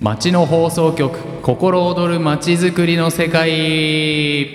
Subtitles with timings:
[0.00, 4.48] 町の放送局心躍る町づくりの世界。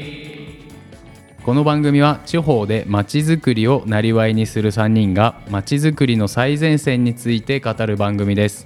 [1.43, 8.65] この番組は地方で町づくりをなりわいにする3人が町づくりの最前線について語る番組です。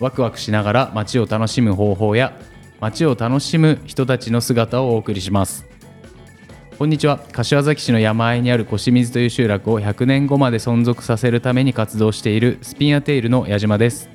[0.00, 2.36] ワクワクしながら町を楽しむ方法や
[2.80, 5.64] 町を楽しむ人たちの姿をお送りします。
[6.80, 7.20] こんにちは。
[7.30, 14.10] 柏崎市の山あいにある越水という集落を100年後まで存続させるために活動しているスピンアテイルの矢島です。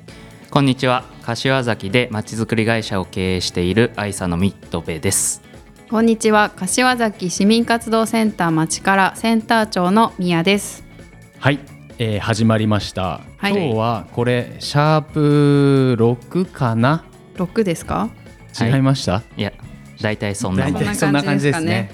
[0.58, 1.04] こんにちは。
[1.22, 5.40] 柏崎でまちづくり会社を経営している愛さのミッドベです。
[5.88, 6.50] こんにちは。
[6.50, 10.84] 柏崎市民活動センター町からセンター長の宮です。
[11.38, 11.60] はい、
[11.98, 13.52] えー始まりました、はい。
[13.52, 17.04] 今日はこれシャープ6かな？
[17.36, 18.10] 六ですか？
[18.56, 19.42] はい違いました、い。
[19.42, 19.52] や
[20.00, 21.92] 大体そんな大もん体そんな感じですね。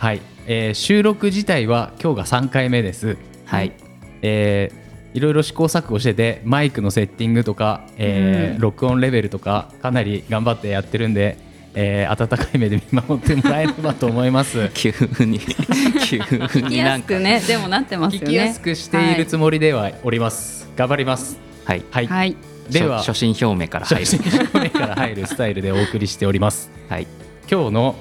[0.00, 3.16] はい、えー収録自体は今日が3回目です。
[3.44, 3.74] はい。
[4.22, 8.60] えーいろいろ試行錯誤しててマイクのセッティングとか、えーうん。
[8.60, 11.36] 録音レベルとかかなり頑張ってやってるんで、
[11.74, 14.70] えー温かい目で見守ってもらえればと思います。
[14.74, 15.40] 急に
[16.06, 16.18] 急
[16.60, 17.08] になんか。
[17.08, 17.40] くね。
[17.40, 18.26] でもなってますよね。
[18.26, 21.38] 聞きやすくしているつもりではおります、頑張ります。
[21.64, 21.82] はい。
[21.90, 22.36] はい、はい、はい、
[22.70, 26.70] では初初心表明から入初る心者目から入るスタイルでお送りしております。
[26.88, 27.06] はい。
[27.50, 27.96] 今日の、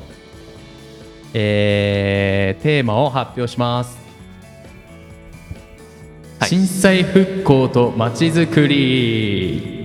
[1.34, 3.98] えーテーマを発表します、
[6.40, 6.50] はい。
[6.50, 9.80] 震災復興とまちづくり。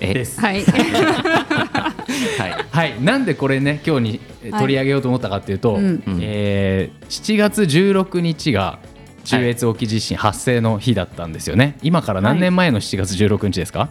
[0.00, 0.14] え？
[0.14, 0.40] です。
[0.40, 2.66] はい、 はい。
[2.70, 4.20] はい、なんでこれね今日に
[4.58, 6.02] 取り上げようと思ったかっていうと、うん。
[6.06, 6.18] うん。
[6.20, 8.78] えー7月16日が
[9.24, 13.90] 中越沖地震発生の日だったんですよね、今から何年前の7月16日ですか、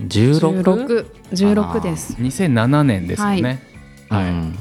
[0.00, 1.06] 16六？
[1.32, 1.80] 十六。
[1.80, 2.16] です。
[2.18, 3.62] 2007年ですよね、
[4.08, 4.24] はい。
[4.24, 4.58] うん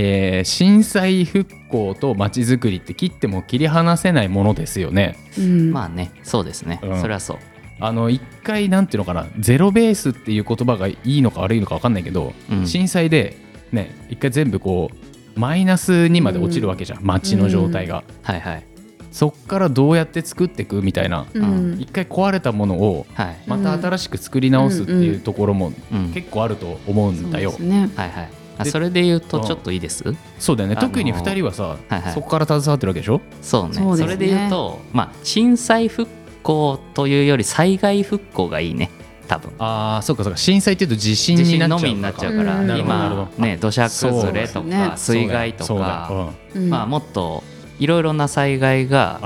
[0.00, 5.16] えー震災復興とまちづくりって切っても切り離せないものですよね。
[5.36, 5.72] うん。
[5.72, 7.00] まあねそうですね、うん。
[7.00, 7.38] それはそう。
[7.80, 12.66] あの一回なんていうのかなゼロベースっていう言葉がいいのか悪いのか分かんないけど、うん。
[12.66, 13.36] 震災で
[13.72, 14.90] ね一回全部こ
[15.36, 18.64] うマイナスにまで落ちるわけじゃん、街の状態が、はいはい。
[19.10, 21.76] そっからどうやって作っていくみたいな、うん。
[21.80, 23.36] 一回壊れたものをはい。
[23.46, 26.12] また新しく作り直すっていうところもうん。
[26.12, 27.90] 結構あると思うんだよ、そうですね。
[27.96, 29.46] はいはいあでそれで言うとうん。
[29.46, 30.04] ちょっといいです？
[30.38, 30.76] そうだよね。
[30.76, 32.12] 特に2人はさ、はいはい。
[32.12, 33.20] そこから携わってるわけでしょ？
[33.40, 33.74] そうね。
[33.74, 34.02] そね。
[34.02, 36.10] それで言うとまあ震災復
[36.42, 38.90] 興というより災害復興がいいね。
[39.28, 39.52] 多分。
[39.58, 40.38] ああそうかそうか。
[40.38, 46.70] 震災っていうと地震地になっちゃう震のみになっちゃうから、今ね土砂崩れとか水害とかようん。
[46.70, 47.44] まあもっと
[47.78, 49.20] いろいろな災害が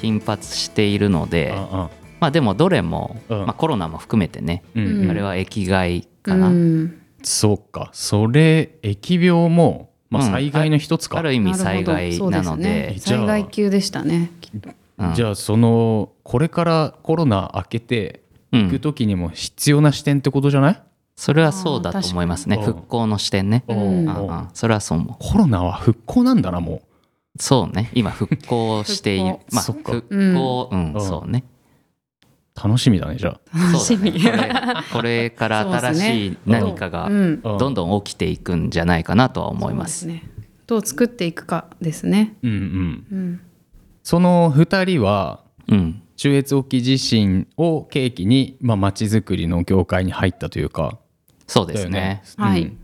[0.00, 1.52] 頻発しているので、
[2.20, 3.38] まあでもどれも、うん。
[3.40, 4.78] まあ、コロナも含めてね、あ
[5.12, 7.90] れは疫害かな、うんそうか。
[7.92, 10.30] それ疫病も、まあ、うん。
[10.30, 12.96] 災害の一つか、ある意味災な害なので。
[12.98, 14.30] じゃあ災害級でしたね。
[14.98, 15.14] うん。
[15.14, 18.64] じゃあそのこれからコロナ明けてうん。
[18.64, 20.82] 行く時にも必要な視点ってことじゃない、
[21.16, 22.56] それはそうだと思いますね。
[22.56, 23.74] 復興の視点ね、う。
[23.74, 23.78] ん。
[23.78, 24.28] うんおう。
[24.28, 25.16] うんそれはそう思う。
[25.18, 26.80] コロナは復興なんだなも
[27.38, 27.90] そうね。
[27.94, 29.36] 今復興している。
[29.50, 29.54] 復興。
[29.54, 29.82] まあ復
[30.34, 31.00] 興うん、うん。
[31.00, 31.44] そうね。
[31.46, 31.57] う
[32.62, 34.12] 楽しみだねじゃ楽しみ。
[34.12, 34.50] ねこれ
[34.92, 40.00] これから新しい何かがどんどん起きていくんじゃないかなとは思います。
[40.00, 40.28] すね。
[40.66, 42.36] どう作っていくかですね。
[42.42, 43.06] うんうん。
[43.10, 43.40] うん。
[44.02, 50.98] その2人はうん、中越沖地震を契機にまあ町づくりの業界に入ったというか。
[51.46, 52.22] そうですね。
[52.36, 52.62] はい。
[52.62, 52.78] うん。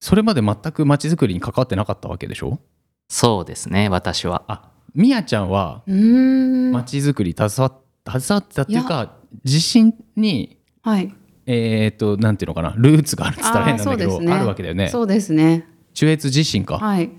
[0.00, 2.60] それまで全く町づくりに関わってなかったわけでしょ？
[3.08, 3.88] そうですね。
[3.88, 4.44] 私は。
[4.48, 6.72] あみやちゃんはうーん。
[6.72, 11.12] 町づくり携わっ携わってたっていうか地震にはい。
[11.46, 14.88] えっ、となんていうのかなルーツがあるっつったら変なんだけどあ,、あるわけだよね。
[14.88, 15.66] そうですね。
[15.94, 17.10] 中越地震か、はい。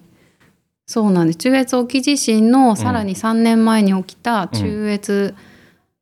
[0.85, 1.37] そうなんです。
[1.37, 5.35] 中越沖地震のさらに3年前に起きた中越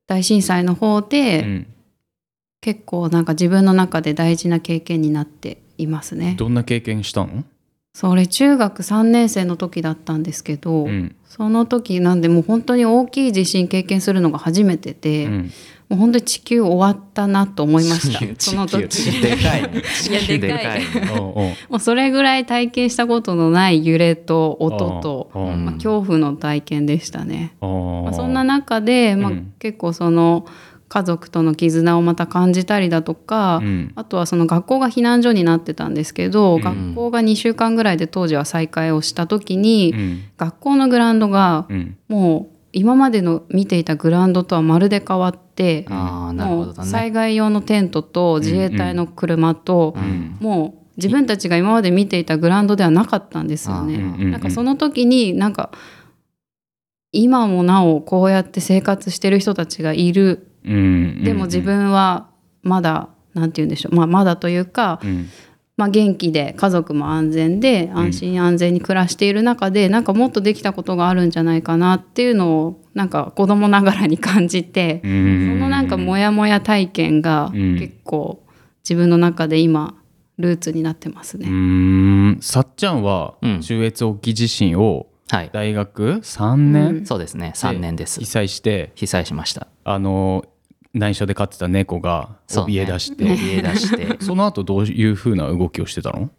[0.07, 1.67] 大震災の方で、うん。
[2.59, 6.35] 結構なんか自分の中で大事な経験になっていますね。
[6.37, 7.43] どんな経験したの、
[7.93, 15.51] それ中学3年生の時だったんですけど、うんその時なんでもう本当に大きい地震経験するのが初めてで、うん
[15.89, 18.81] もう本当に地球終わったなと思いました その時
[19.21, 19.83] でかいね。
[20.09, 20.81] いやでかい
[21.69, 27.53] もうそれぐらい体験したことのない揺れと音と、まあ、恐怖の体験でしたね。
[27.61, 30.45] まあ、そんな中で、まあうん結構その
[30.89, 33.91] 家族との絆をまた感じたりだとか、うん。
[33.95, 36.61] あとはその学校が避難所になってたんですけど、ん。
[36.61, 40.21] 学校が2週間ぐらいで当時は再開をした時に、うん。
[40.37, 41.97] 学校のグラウンドがうん。
[42.07, 47.11] もう今までの見ていたグラウンドとはまるで変わって、ああ、なるほどだもう災ね。
[47.11, 50.37] 害用のテントと自衛隊の車と、うん。
[50.39, 53.97] もう自分たちが今まで見ていたグラウンドではなかったんですよね。
[53.97, 55.71] なんかその時になんか
[57.11, 61.23] 今もなおこうやって生活してる人たちがいるうん。
[61.23, 62.29] でも自分は
[62.63, 65.29] まだなんて言うんでしょう、まあ、まだというか、うん。
[65.77, 77.77] まあ、元気で家族も安全で安心安全に暮らしている中で、なんかもっとできたことがあるんじゃないかなっていうのをなんか子供ながらに感じて、そそのなんかモヤモヤ体験がうん。
[77.77, 78.43] 結構
[78.83, 79.93] 自分の中で今
[80.39, 82.37] ルーツになってますうね。
[82.41, 83.61] さっちゃんはうん。
[83.61, 85.49] 中越沖地震をはい。
[85.53, 87.05] 大学3年、うん。
[87.05, 87.51] そうですね。
[87.55, 88.19] 3年です。
[88.19, 89.67] 被災して被災しました。
[89.83, 90.43] あの
[90.97, 93.23] 内緒で飼ってた猫が怯え出して。
[93.25, 94.17] 怯え出して。
[94.23, 96.29] その後どういう風な動きをしてたの？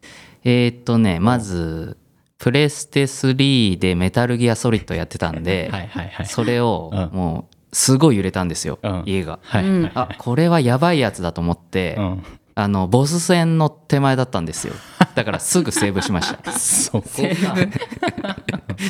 [0.44, 1.96] えーっとねまず
[2.38, 7.18] プレステ3でメタルギアソリッドやってたんで、 はいはいはいそれをうん。
[7.18, 9.02] もうすごい揺れたんですよ、うん。
[9.04, 9.40] 家が。
[9.42, 9.92] はいうんはい。
[9.94, 12.22] あこれはやばいやつだと思って、うん。
[12.54, 14.74] あのボス戦の手前だったんですよ。
[15.14, 16.50] だからすぐセーブしました。
[16.58, 17.08] そこ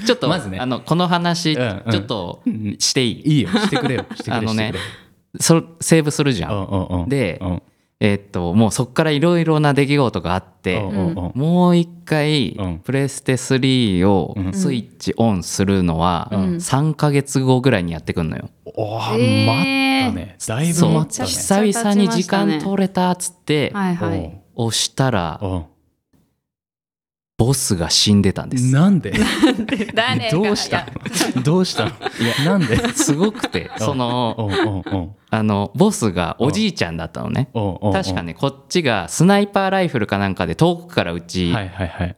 [0.06, 0.59] ちょっとまずね。
[0.59, 1.97] あのこの話ちうんうん。
[1.97, 2.43] ょっと
[2.79, 3.49] していい、いいよ。
[3.50, 4.06] してくれよ。
[4.15, 4.73] してくれあのね
[5.40, 7.08] そセーブするじゃん、うんうんうん。
[7.08, 7.62] でうん。
[8.00, 11.32] えーっともうそっからいろいろな出来事があって、うんうんうん。
[11.35, 12.79] もう一回、うん。
[12.79, 16.40] プレステ3をうんスイッチオンするのはうん。
[16.56, 18.50] 3ヶ月後ぐらいにやってくんのよ。
[18.64, 20.37] おーえー待ったね。
[20.46, 21.29] だいぶ待ったね。
[21.29, 24.41] 久々に時間取れたっつってはいはい。
[24.55, 25.64] 押したらうん
[27.38, 28.73] ボスが死んでたんです。
[28.73, 29.12] なんで？
[30.32, 30.88] どうした？
[31.37, 31.85] のどうした？
[31.85, 31.94] のい
[32.44, 32.76] やなんで？
[32.88, 34.50] すごくてその
[35.31, 37.49] あのボスがおじいちゃんだったのね。
[37.55, 42.17] 確かねこっちがスナイパーライフルかなんかで遠くから撃ちはいはいはい。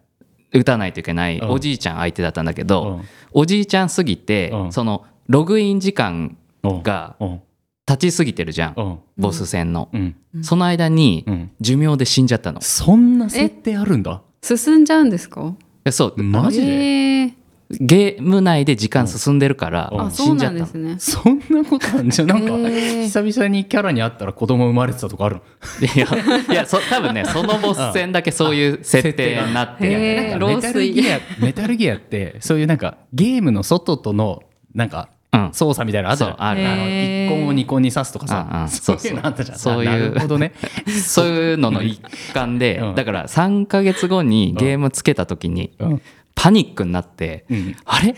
[0.52, 1.50] 撃たないといけないうん。
[1.50, 3.04] おじいちゃん相手だったんだけうどん。
[3.32, 4.72] おじいちゃんすぎてうん。
[4.72, 6.82] そのログイン時間うん。
[6.82, 7.42] がうん。
[7.86, 8.98] 立ちすぎてるじゃんうん。
[9.18, 9.90] ボス戦の。
[9.92, 10.16] うん。
[10.42, 11.50] その間にうん。
[11.60, 12.62] 寿命で死んじゃったの。
[12.62, 14.22] そんな設定あるんだ？
[14.42, 15.54] 進んじゃうんですか？
[15.84, 16.22] えそう。
[16.22, 16.66] マジで？
[16.66, 17.32] えー。
[17.78, 20.58] ゲーム内で時間進んでるからうんあそう死んじゃった。
[20.58, 21.20] のなんですね。
[21.22, 25.42] そんなことあるんじゃなんか久々にキャラに会ったら子供生まれてたとかあるの？
[25.86, 26.06] いや
[26.52, 30.36] いやそ多分ねそのボス戦だけそういう設定になってへー。
[30.36, 34.42] なんかメタルギアメタルギアってそういうなんかゲームの外との
[34.74, 35.19] なんかうん
[35.52, 36.36] 操作みたいなのあったじゃん。
[36.36, 36.66] そうある。
[36.66, 38.68] あのへー一コンを二コンに刺すとかさ。
[38.68, 39.58] そういうのあったじゃん。
[39.58, 39.90] そういう。
[39.90, 40.52] なるほどね。
[40.86, 41.56] そういう。
[41.58, 42.00] のの一
[42.34, 42.94] 環で、うん。
[42.94, 46.02] だから3ヶ月後にゲームつけた時にうん。
[46.34, 48.14] パニックになって、うんあれ？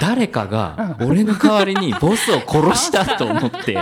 [0.00, 3.78] 誰かが俺の代わりにボスを殺したと思って。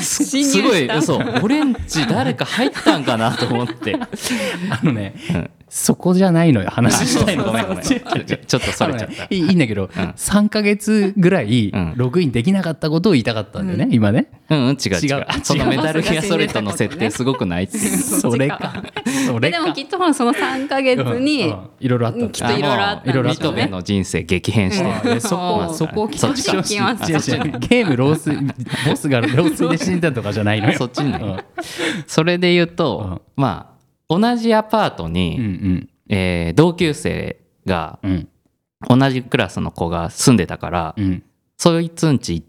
[0.00, 1.40] すごいそう。
[1.42, 3.94] 俺んち誰か入ったんかなと思って。
[4.70, 7.46] あのねうんそこじゃないのよ話したいの。
[7.46, 7.82] ごめんごめん。
[7.82, 7.94] ち。
[7.94, 11.94] ょっとそれちゃったいいんだけど、3か月ぐらいうん。
[11.96, 14.30] ログインできなかったことを言いたかったんだよね、今ね。
[14.50, 15.20] うんうん違う違う。
[15.20, 15.26] 違う。
[15.42, 17.64] そのメタルギアソリッドの設定すごくない？
[17.64, 18.82] っていうそれか。
[19.26, 19.60] それか。
[19.62, 21.70] でもきっとその3ヶ月に、うんうん。
[21.80, 26.12] いろいろあったきっといろいろあったいろいろあったミトベの人生激変して、そこうんそこを聞
[26.66, 28.52] きます違う違うゲーム老衰
[28.86, 30.76] ボスが老衰で死んだとかじゃないのよ。
[30.76, 31.38] そっちねうん。
[32.06, 33.71] それで言うと、まあ
[34.18, 35.88] 同じアパートに、うんうん。
[36.08, 38.28] えー同級生がうん。
[38.88, 41.22] 同じクラスの子が住んでたから、うん。
[41.56, 42.46] そいつんち行っ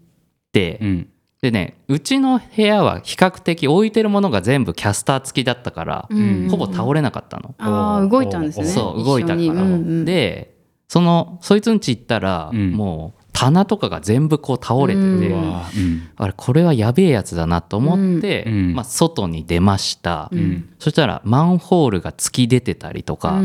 [0.52, 1.08] て、うん。
[1.40, 6.48] でねうちの部屋は比較的置いてるものが全部キャスター付きだったから、うん。
[6.50, 7.54] ほぼ倒れなかったの。
[7.58, 8.66] ああ動いたんですね。
[8.66, 10.04] そう動いたから、うんうん。
[10.04, 10.56] で
[10.88, 12.72] そのそいつんち行ったら、うん。
[12.72, 16.08] もう棚とかが全部こう倒れてて、うん。
[16.16, 18.74] あれこれはやべえやつだなと思って、うん。
[18.74, 20.68] まあ、外に出ました、うん。
[20.78, 23.40] そしたらマンホールが突き出てたりとか、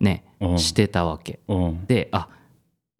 [0.00, 0.58] ね、うん。
[0.58, 1.40] してたわけ。
[1.46, 1.86] うん。
[1.86, 2.28] であ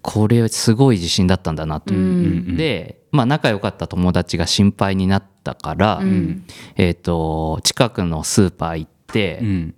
[0.03, 6.45] これすごい地震だったんだなと、で、まあ、仲良かった友達が心配になったから、うん。
[6.77, 9.75] えー、と近くのスーパー行って、うん。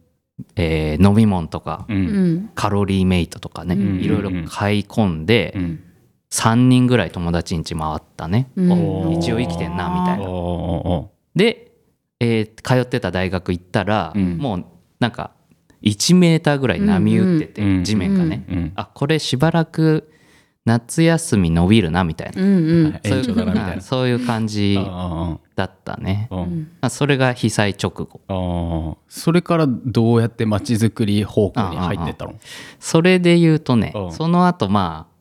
[0.57, 1.87] えー飲み物とか、
[2.57, 4.01] カロリーメイトとかね、うん。
[4.01, 5.85] いろいろ買い込んで、うん
[6.35, 9.13] 3人ぐらい友達ん家回ったね、うん。
[9.13, 10.25] 一応生きてんなみたいな。
[11.37, 11.71] で、
[12.19, 14.39] えー通ってた大学行ったら、うん。
[14.39, 14.65] もう
[14.99, 15.31] なんか
[15.83, 17.69] 1メーターぐらい波打ってて、うん。
[17.69, 18.73] うん地面がね、ーうん。
[18.75, 20.11] あこれしばらく
[20.65, 23.01] 夏休み伸びるなみたいな、うんうん。
[23.81, 26.27] そういう感じあだったね。
[26.33, 26.69] うん。
[26.81, 28.99] まあそれが被災直後。
[29.09, 32.35] それからどうやって街づくり方向に入ってったの？
[32.81, 34.13] それで言うとねうん。
[34.13, 35.15] その後まあ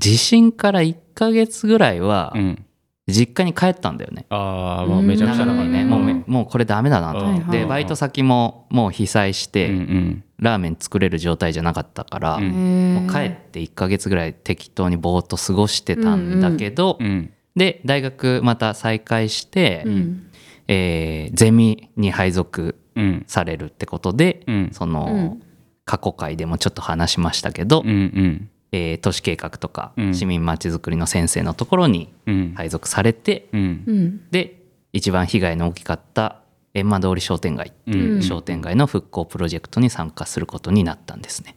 [0.00, 2.64] 地震から1ヶ月ぐらいはうん。
[3.08, 5.84] 実家に帰ったんだよね、ああまあめちゃくちゃだからね。
[5.84, 10.24] もうめもうこれダメだなと、うんでバイト先ももう被災して、うんうん。
[10.38, 12.94] ラーメン作れる状態じゃなかったから、うん。
[12.94, 17.32] もう帰って1ヶ月ぐらい適当にぼーっと過ごしてたんだけど、うん。
[17.56, 20.26] で大学また再開して、うん。
[20.68, 23.24] えーゼミに配属うん。
[23.26, 24.70] されるってことで、うん。
[24.72, 25.42] その、うん。
[25.84, 30.14] 過去回でもちょっと話しましたけど、うんうんえー都市計画とかうん。
[30.14, 32.52] 市民まちづくりの先生のところにうん。
[32.56, 33.84] 配属されて、うん。
[33.86, 34.20] うん。
[34.30, 34.62] で
[34.92, 36.36] 一番被害の大きかった
[36.74, 38.22] 閻魔通り商店街っていううん。
[38.22, 41.56] 商店街の復興プロジェクトに参加することになったんですね。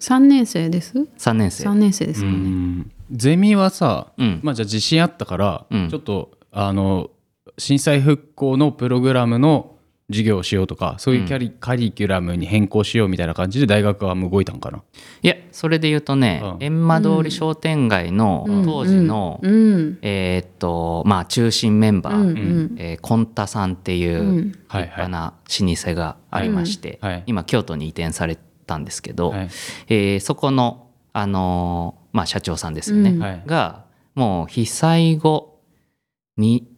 [0.00, 1.64] 3年生です？3年生。
[1.68, 2.90] 3年生ですうかね、ん。
[3.12, 4.40] ゼミはさ、うん。
[4.42, 5.88] まあじゃあ自信あったから、うん。
[5.90, 7.10] ちょっとあの
[7.58, 9.76] 震災復興のプログラムの
[10.10, 14.82] 授業をしようとかそういうキャリ、カリキュラムに変更しようみたいな感じで大学側も動いたんかな？
[15.22, 16.56] いやそれで言うとねうん。
[16.58, 18.64] 閻魔通り商店街のうん。
[18.64, 19.98] 当時の、うん。
[20.02, 22.74] えーっとまあ中心メンバー、うんうん。
[22.78, 24.52] えーコンタさんっていううん。
[24.52, 27.22] 立派な老舗がありまして、はいはい。
[27.26, 29.48] 今京都に移転されたんですけど、はい。
[29.88, 35.60] えーそこの、あのーまあ、社長さんですよね、がもう被災後
[36.36, 36.68] に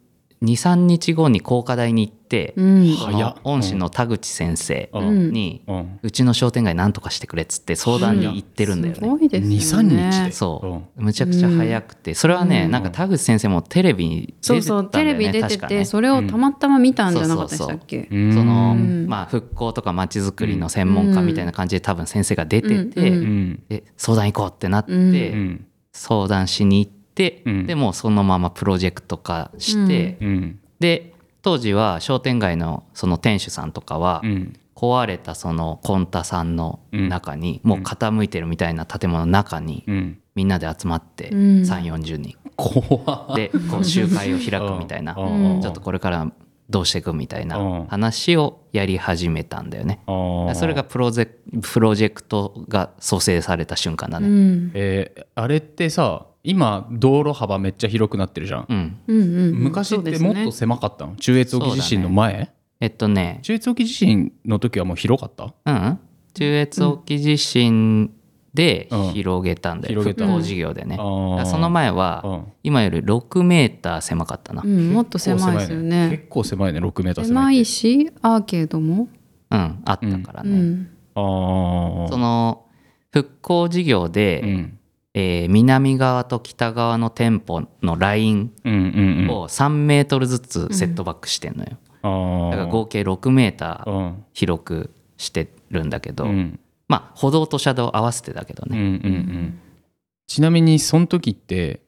[0.43, 2.95] 23日後に工科大に行って、うん。
[3.43, 5.31] 恩師の田口先生うん。
[5.31, 5.99] に、うん。
[6.03, 9.07] うちの商店街なんとかしてくれっつって相談に行ってるんだよすね。
[9.07, 10.31] ごいですよ23ね日で？
[10.31, 11.01] そう。
[11.01, 12.71] むちゃくちゃ早くてそれはね、うん。
[12.71, 15.85] なんか田口先生もテレビにそう出てたんだよねそうテレビ出てて、ね。
[15.85, 18.07] それをたまたま見たんじゃなかったでしたっけ？
[18.11, 19.07] うんその、うん。
[19.07, 23.49] まあ、復興とかまちづくりの専門家みたいな感じで多分先生が出てて、うんううん。
[23.51, 24.99] んで相談行こうってなって、うん。
[24.99, 25.05] う
[25.41, 25.65] ん。
[25.93, 26.94] 相談しに行って、
[27.45, 27.65] うん。
[27.67, 30.59] でもうそのままプロジェクト化して、うん。
[30.79, 34.59] で当時は商店街のその店主さんとかは、うん。
[34.75, 40.19] 壊れたそのコンタさんの中に、もう傾いてるみたいな建物の中にうん。
[40.35, 41.37] みんなで集まってうん。
[41.61, 42.35] 3 4 0人
[43.35, 45.61] でこう集会を開くみたいなうん。
[45.61, 46.29] ちょっとこれから
[46.69, 47.47] どうしていくみたいうん。
[47.47, 50.01] な話をやり始めたんだよね。
[50.55, 51.25] それがプロゼ
[51.61, 54.27] プロジェクトが蘇生された瞬間だうね。
[54.27, 54.71] ん。
[54.73, 59.37] えーあれってさ今道路幅めっちゃ広くなってるじゃん、うん、うんうん。
[59.37, 65.53] うん昔ってもっと狭かったの、中越沖地震の前、えっとね、中越沖地震の時はもう広かった？
[65.65, 65.99] うん、
[66.33, 68.11] 中越沖地震
[68.53, 69.11] でうん。
[69.11, 70.25] 広げたんだよ、広げた。
[70.25, 70.95] 復興事業でね。
[70.95, 71.37] あだかー。
[71.39, 72.43] らその前はうん。
[72.63, 74.61] 今より6メーター狭かったな。
[74.63, 76.09] ううん、んもっと狭いですよね。
[76.11, 79.09] 結構狭いね6メーター狭狭いしアーケードも、
[79.49, 80.51] あったからね。
[80.51, 80.87] うん。
[81.15, 82.07] あー。
[82.09, 82.65] その
[83.11, 84.79] 復興事業で、うん
[85.17, 91.77] えー南側と北側の店舗のラインうんうんうんを3メートルずつセットバックしてんのよ。
[92.01, 98.91] あーだから合計6メーターうん広くしてるんだけど、うんまあ歩道と車道合わせてだけどうんうんうね。
[99.19, 99.59] ん
[100.27, 101.79] ちなみにその時って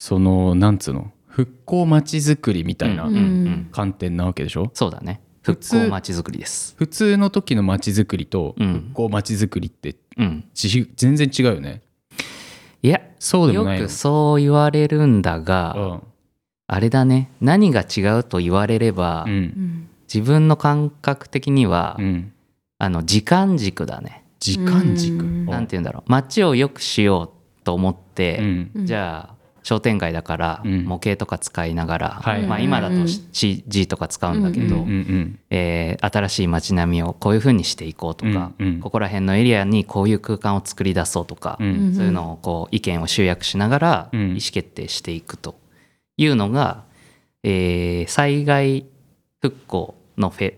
[0.00, 1.12] そのなんつうの？
[1.28, 4.70] 復興まちづくりみたいなうんうん観点なわけでしょ？
[4.74, 5.20] そうだね。
[5.42, 6.74] 復普通興まちづくりです。
[6.76, 10.44] 普通の時のまちづくりとうん復興まちづくりってうん。
[10.54, 11.82] ち全然違うよね
[12.82, 13.86] いや、よそうでもないの。
[13.86, 16.02] くそう言われるんだうが、ん。
[16.66, 17.30] あれだね。
[17.40, 19.32] 何が違うと言われれば、うん。
[19.32, 22.32] うん自分の感覚的には、うん。
[22.78, 24.24] あの時間軸だね。
[24.40, 25.22] 時間軸。
[25.22, 26.10] うんなんて言うんだろう。
[26.10, 29.34] 街を良くしようと思って、じゃあ
[29.68, 30.84] 商店街だからうん。
[30.86, 32.46] 模型とか使いながら、はい。
[32.46, 32.94] まあ、今だと
[33.32, 38.80] CG とか使うんだけど、うんうんえー新しい街並みをこういう風にしていこうとか、うんうん。
[38.80, 44.20] ここら辺のエリアにこういう空間を作り出そうとか、うんそういうのをこう意見を集約しながらうん。
[44.20, 45.58] 意思決定していくと
[46.16, 46.84] いうのが、
[47.42, 48.86] えー災害
[49.42, 50.54] 復興のフェ,、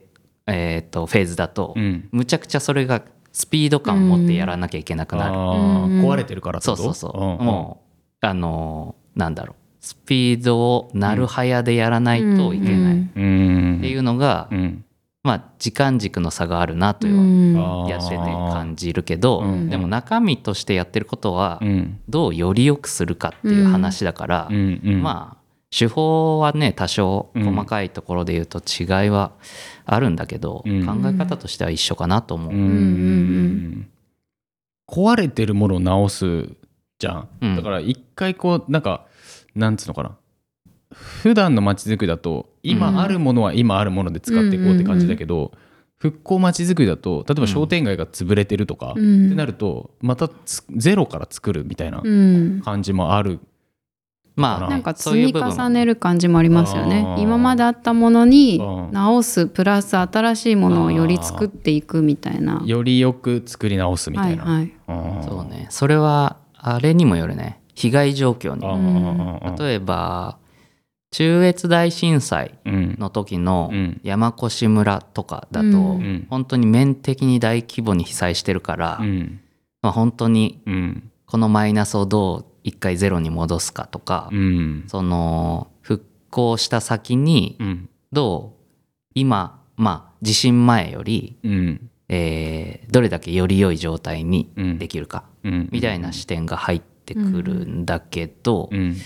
[0.47, 2.09] えーとフェーズだと、うん。
[2.13, 3.03] むちゃくちゃそれが
[3.33, 5.35] スピード感を持ってやらなきゃいけなくなる。
[5.35, 6.83] 壊れてるからってそこと？
[6.91, 7.83] うそうそう、も
[8.23, 9.57] うあのーなんだろう。
[9.81, 14.85] スピードをなるはやでやらないといけない、っていうのが、うん。
[15.23, 17.59] まあ時間軸の差があるなとういう、ん。
[17.59, 19.69] あーやってて感じるけど、うん。
[19.69, 21.99] でも中身としてやってることはうん。
[22.09, 24.81] どうより良くするかっていう話だから、うん。
[24.85, 25.03] うん。
[25.03, 25.41] まあ
[25.71, 29.33] 手法はね多少うん細かいところで言うと違いは
[29.87, 30.87] あるんだけど、うん。
[30.87, 32.53] 考え方としては一緒かなと思う。
[32.53, 32.59] うん。
[32.59, 33.89] ん。
[34.89, 36.49] 壊れてるものを直す
[37.01, 37.57] じゃん、うん。
[37.57, 39.07] だから一回こうなんか
[39.57, 40.17] なんつうのかな。
[40.93, 42.71] 普段の街づくりだとうん。
[42.71, 45.51] 今あるものは今あるもので使っていこうって感じだけど、
[45.97, 52.61] 復興街づくりだと例えば商店街が潰れてるとか、ってうんなるとまたつゼロから作るみたいなうん。
[52.63, 53.39] 感じもある、
[54.37, 54.77] まあな。
[54.77, 57.17] んか積み重ねる感じもありますよね。
[57.19, 58.93] 今まであったものにうん。
[58.93, 62.63] 直すプラス新しいものをより作っていくみたいな。
[62.67, 64.45] よりよく作り直すみたいな。
[64.45, 65.25] はいはい。
[65.25, 65.67] そうね。
[65.71, 67.61] それはあれにもよるね。
[67.75, 69.59] 被害状況に。
[69.59, 70.39] 例えば
[71.13, 72.97] 中越大震災うん。
[72.99, 74.01] の時のうん。
[74.05, 76.27] 山越村とかだと、うん。
[76.31, 79.41] 本当に面的に大規模に被災してるから、うん。
[79.83, 81.11] まあ、本当にうん。
[81.27, 84.85] このマイナスをどう一回ゼロに戻すかとか、うん。
[84.87, 87.89] その復興した先にうん。
[88.13, 88.61] どう
[89.15, 91.91] 今まあ地震前より、うん。
[92.09, 98.97] えーどれだけより良い状態にできるか、うんみたいな視点が入ってくるんだけど、うん。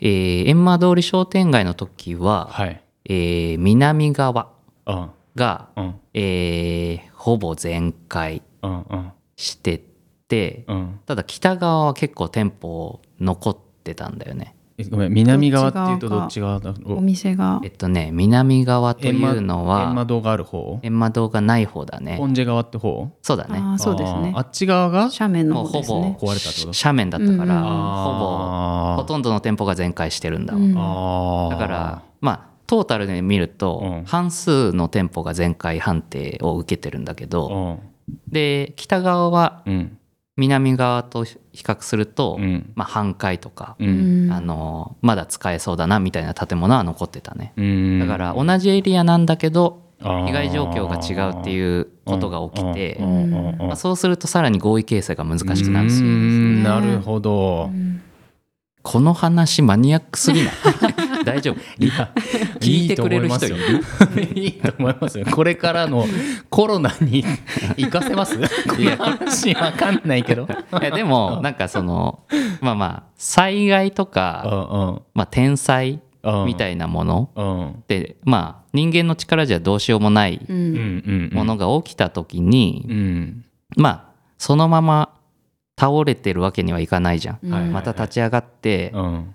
[0.00, 2.80] えー閻魔通り商店街の時は、はい。
[3.06, 4.50] えー南側
[4.86, 5.10] うん。
[5.34, 5.94] が、うん。
[6.14, 8.70] えーほぼ全開うん。
[8.82, 9.12] うん。
[9.36, 9.82] して
[10.28, 11.00] て、うん。
[11.06, 14.54] ただ北側は結構店舗残ってたんだよね。
[14.76, 17.60] えごめん南側っていうとどっち側だろおう店が。
[17.62, 20.80] えっとね南側というのは閻魔堂がある方？
[20.82, 22.16] 閻魔堂がない方だね。
[22.18, 23.10] ポンジェ側って方？
[23.22, 23.58] そうだね。
[23.60, 24.32] ああそうですね。
[24.34, 26.78] あっち側が斜面のもうほぼ方ですね壊れたってこと？
[26.82, 31.50] 斜面だったから、うんほぼほとんどの店舗が全壊してるんだわ、うん。
[31.50, 34.04] だからまあトータルで見ると、うん。
[34.04, 37.78] 半数の店舗が全壊判定を受けてるんだけど、
[38.26, 39.98] で北側はうんうん
[40.36, 42.72] 南側と比較すると、うん。
[42.74, 44.28] まあ、半壊とか、ううん。
[44.28, 48.00] んあのまだ使えそうだなみたいな建物は残ってたね、うん。
[48.00, 52.98] だから同じエリアなんだけど被害状況が違うっていうことが起きて、
[53.58, 56.56] まあ、そうするとさらに合意形成が難しくなるうーん。
[56.56, 57.70] ねなるほど。
[58.82, 60.52] この話マニアックすぎない？
[61.24, 61.56] 大丈夫。
[61.78, 62.12] いや
[62.60, 63.56] 聞いてくれる人いる。
[64.34, 65.26] いいと思いますよ。
[65.30, 66.04] これからの
[66.50, 67.24] コロナに
[67.76, 68.38] 活かせます？
[68.38, 68.46] こ
[68.78, 70.46] の話わかんないけど。
[70.80, 72.24] いやでもなんかその
[72.60, 75.02] まあまあ災害とうか、ん。
[75.14, 76.46] まあ、天災うん。
[76.46, 77.70] みたいなものうん。
[77.70, 83.44] ってまあ人間の力じゃどうしようもないものが起きた時に、うん。
[83.76, 84.04] まあ
[84.38, 85.10] そのまま
[85.78, 87.72] 倒れてるわけにはいかないじゃん。
[87.72, 89.34] また立ち上がってうん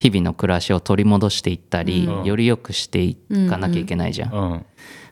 [0.00, 2.24] 日々の暮らしを取り戻していったり、うん。
[2.24, 3.16] より良くしてい
[3.48, 4.32] かなきゃいけないじゃん。
[4.32, 4.66] うん。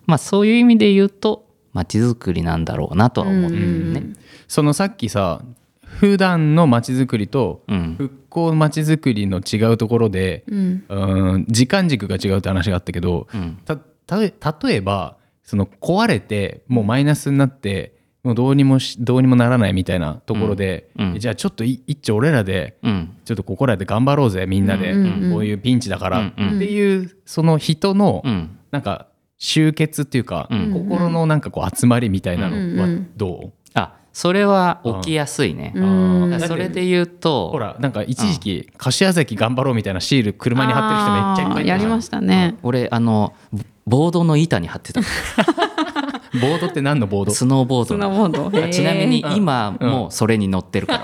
[0.06, 4.00] まあそういう意味で言うと街づくりなんだろうなとは思ってるね。
[4.00, 4.16] うん。
[4.46, 5.42] そのさっきさ
[5.82, 7.94] 普段の街づくりとうん。
[7.98, 10.84] 復興街づくりの違うところでうん。
[10.88, 13.58] うん時間軸が違うって話があったけどうん。
[13.64, 14.30] たた例
[14.76, 17.95] えばその壊れてもうマイナスになって
[18.26, 21.18] もうどうにもしどうにもならないみたいなところで、うんうん。
[21.20, 23.16] じゃあちょっとい一丁俺らでうん。
[23.24, 28.58] ちょっとここらで頑張ろうぜみんなで、うんこういうピンチだから、っていうその人のうん。
[28.72, 29.06] なんか
[29.38, 35.72] 集結っていうか、うん心のなんかこう集まりみたいなのはどう、あそれは起きやすいね。
[36.48, 42.56] それで言うとほらなんか一時期柏崎頑張ろうみたいなシール車に貼ってる人めっちゃいっぱいいましたね。
[42.64, 43.34] 俺あの
[43.86, 45.00] ボードの板に貼ってた
[46.40, 47.32] ボードって何のボード？
[47.32, 47.98] スノーボースド。
[47.98, 48.68] のノーボード。
[48.72, 51.02] ちなみに今もそれに乗ってるから、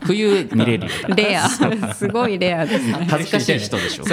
[0.00, 1.48] 冬見れるよレア。
[1.48, 3.06] すごいレアですね。
[3.10, 4.04] 恥ずかしい人でしょ。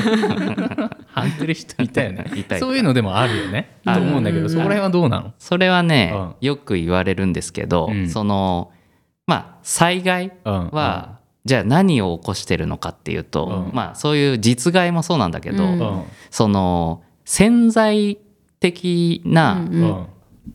[1.11, 1.81] 貼ってる人。
[1.81, 2.25] いたよね。
[2.59, 3.79] そういうのでもあるよね。
[3.83, 5.33] と思うんだけどそこら辺はどうなの？
[5.39, 6.35] それはね、うん。
[6.41, 8.09] よく言われるんですけど、うん。
[8.09, 8.71] その
[9.27, 10.69] まあ災害うん。
[10.69, 13.75] は、じゃあ何を起こしてるのかっていうと、うん。
[13.75, 18.17] まあそういう実害もそうなんだけど、その潜在
[18.71, 20.07] 的な、うんうん。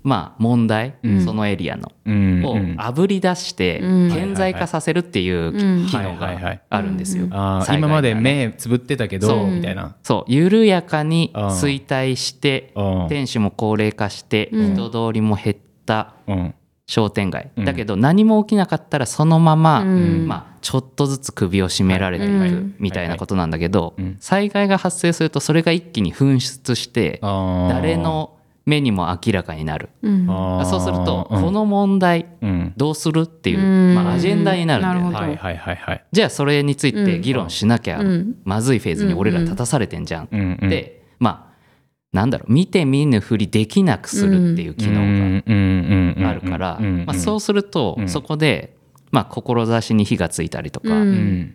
[0.02, 1.24] まあ問題、うん。
[1.24, 4.10] そのエリアの、うんをあぶり出してうん。
[4.10, 5.86] 顕在化させるっていううん。
[5.86, 7.26] 機能があるんですよ。
[7.26, 9.96] 今まで目つぶってたけどみたいな。
[10.02, 10.32] そう。
[10.32, 11.46] 緩やかにうん。
[11.48, 13.08] 衰退してうん。
[13.08, 14.74] 店主も高齢化してうん。
[14.74, 16.14] 人通りも減った。
[16.26, 16.54] うん
[16.90, 17.64] 商店街、うん。
[17.64, 20.26] だけど何も起きなかったらそのまま、うん。
[20.26, 22.74] まあ、ちょっとずつ首を絞められていくうん。
[22.80, 24.16] みたいなことなんだけど、うん。
[24.18, 29.88] 災害が発生するとそれが一気に噴出して誰の目にも明らかになる。
[30.02, 31.42] そうするとうん。
[31.42, 32.72] この問題うん。
[32.76, 33.94] どうするっていう、うん。
[33.94, 35.26] まあ、アジェンダになるんだよ。
[35.28, 38.34] ねじゃあそれについて議論しなきゃうん。
[38.42, 40.68] まずいフェーズに俺ら立たされてんじゃん、うんうん。
[40.68, 41.49] でまあ
[42.12, 45.42] なんだろう見て見ぬふりできなくするっていう機能
[46.20, 48.08] があるから、まあ、そうするとうん。
[48.08, 48.76] そこで、
[49.12, 51.54] まあ、志に火がついたりとか、うん。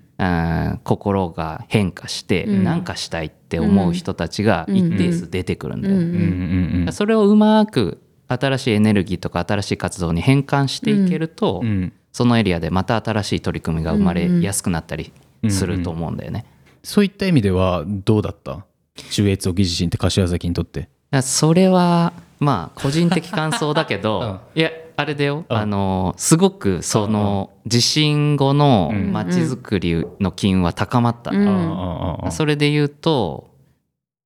[0.86, 2.64] 心が変化してうん。
[2.64, 6.88] 何かしたいって思う人たちが一定数出てくるんだよ、うん。
[6.92, 11.92] それをうまく新しいエネルギーとか新しい活動に変換していけると、うん。
[12.14, 15.12] そのエリアでまた新しい取り組みが生まれやすくなったり
[15.50, 16.46] すると思うんだよね。
[16.82, 18.66] そういった意味ではどうだった
[19.10, 20.90] 中越沖地震って柏崎にとって。
[21.22, 25.58] それはまあ個人的感想だけど、 いやあれだよ、うん。
[25.58, 29.12] あのすごくその地震後のうん。
[29.14, 32.32] まちづくりの機運は高まった、うん。
[32.32, 33.52] それで言うと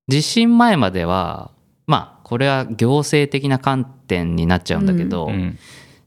[0.07, 1.51] 地震前までは
[1.85, 5.57] まあこれは行政的な観点になっちゃうんだけど、うん。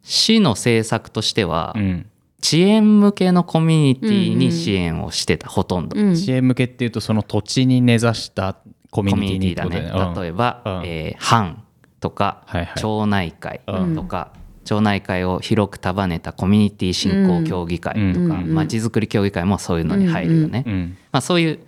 [0.02, 2.06] 市の政策としては、うん
[2.42, 5.98] 遅延向けのコミュニティに支援をしてた、ほとんど。
[5.98, 6.16] うん。
[6.16, 8.56] 支援向けっていうとその土地に根ざした
[8.90, 9.82] コミコュニティだね。
[9.82, 10.82] だよね例えば、うん。
[10.84, 11.64] えー藩
[12.00, 12.80] とか、はいはい。
[12.80, 13.94] 町内会うん。
[13.94, 14.32] とか、
[14.64, 18.54] 町内会を広く束ねたコミュニティ振興協議会とかうん。
[18.54, 20.64] まち、づくり協議会もそういうのに入るよね。
[20.66, 20.96] うん。
[21.12, 21.60] まあ、そういう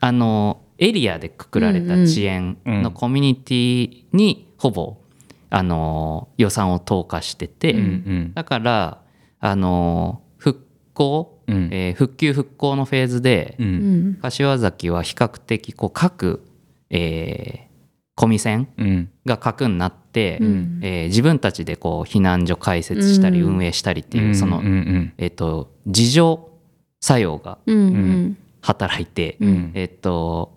[0.00, 4.96] あのエリアでくくられた遅延のコミュニティにほぼ
[5.50, 8.32] あの予算を投下してて、うんうん。
[8.34, 9.02] だから
[9.40, 11.68] あの復興、うん。
[11.72, 14.08] えー復旧復興のフェーズで、ううん。
[14.10, 16.44] ん柏崎は比較的こう各、
[16.90, 17.68] えー、
[18.14, 19.10] コミセンうん。
[19.24, 20.80] が核になって、うん。
[20.82, 23.54] えー自分たちでこう避難所開設したりうん。
[23.56, 24.64] 運営したりっていう、その、うん。
[24.66, 25.12] うん。
[25.18, 26.38] えっと自助
[27.00, 27.58] 作用が
[28.60, 29.48] 働いて、うん。
[29.48, 29.70] うん。
[29.74, 30.56] えっと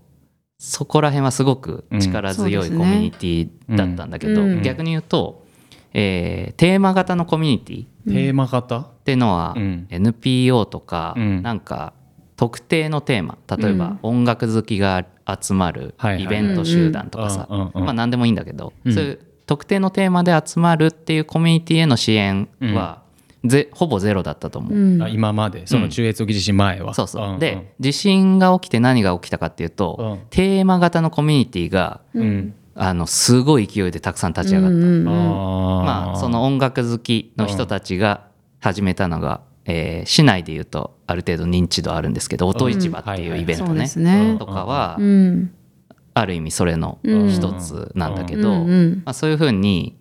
[0.64, 2.78] そこら辺はすごく力強いうん。
[2.78, 4.52] コミュニティだったんだけど、うん。
[4.52, 4.62] うん。
[4.62, 5.46] 逆に言うと、
[5.94, 7.86] えーテーマ型のコミュニティ。
[7.86, 8.82] っテーマ型？
[9.04, 9.88] ていうのは、うん。
[9.90, 11.42] NPO とか、うん。
[11.42, 11.94] なんか
[12.36, 13.38] 特定のテーマ。
[13.48, 15.06] 例えば音楽好きが
[15.42, 18.94] 集まるイベント集団とかさ、うんうんうんまあ、何でもいいんだけど、うん。
[18.94, 23.02] そういう特定のテーマで集まるっていうコミュニティへの支援は、
[23.44, 24.74] ぜほぼゼロだったと思う。
[24.74, 25.02] うん。
[25.02, 25.68] あ今まで。
[25.68, 26.94] その中越沖地震前は。
[26.94, 30.28] そうそう、んで地震が起きて何が起きたかっていうと、うん。
[30.30, 35.10] テーマ型のコミュニティがうんうんあのすごい勢いでたくさん立ち上がった、うんうんうん。
[35.10, 38.28] あまあその音楽好きの人たちが
[38.60, 44.36] 始めたのが、えー市内でいうとある程度認知度あるんですけど音市場っていうイベントそうでねすね。
[44.40, 45.54] とかはうん。
[46.14, 49.02] ある意味それのうん一つなんだけど、うんうん。
[49.06, 49.98] まあ、そういうふうに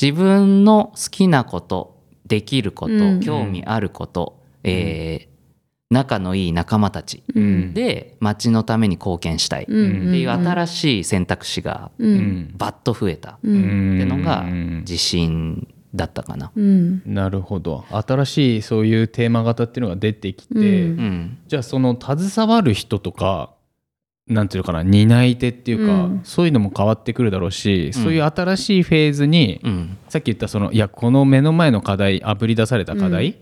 [0.00, 3.20] 自分の好きなことできること、うん。
[3.20, 5.27] 興味あること、えー
[5.90, 7.74] 仲のいい仲間たちうん。
[7.74, 9.62] で町のために貢献したい。
[9.64, 13.38] ってうんいう新しい選択肢がバッと増えた。
[13.42, 13.96] うん。
[13.96, 14.78] ってのがうん。
[14.80, 16.52] 自信だったかな。
[16.54, 17.02] うん。
[17.06, 17.84] なるほど。
[17.90, 20.62] 新しいそういうテーマ型っていうのが出てきて、うん。
[20.62, 20.66] う
[21.02, 21.38] ん。
[21.46, 23.50] じゃあその携わる人とか
[24.28, 26.20] なんていうのかな担い手っていうか、うん。
[26.22, 27.92] そういうのも変わってくるだろうし、うん。
[27.92, 29.96] そういう新しいフェーズに、うん。
[30.08, 33.36] さっき言ったそのいやこの目の前の課題あぶり出された課題、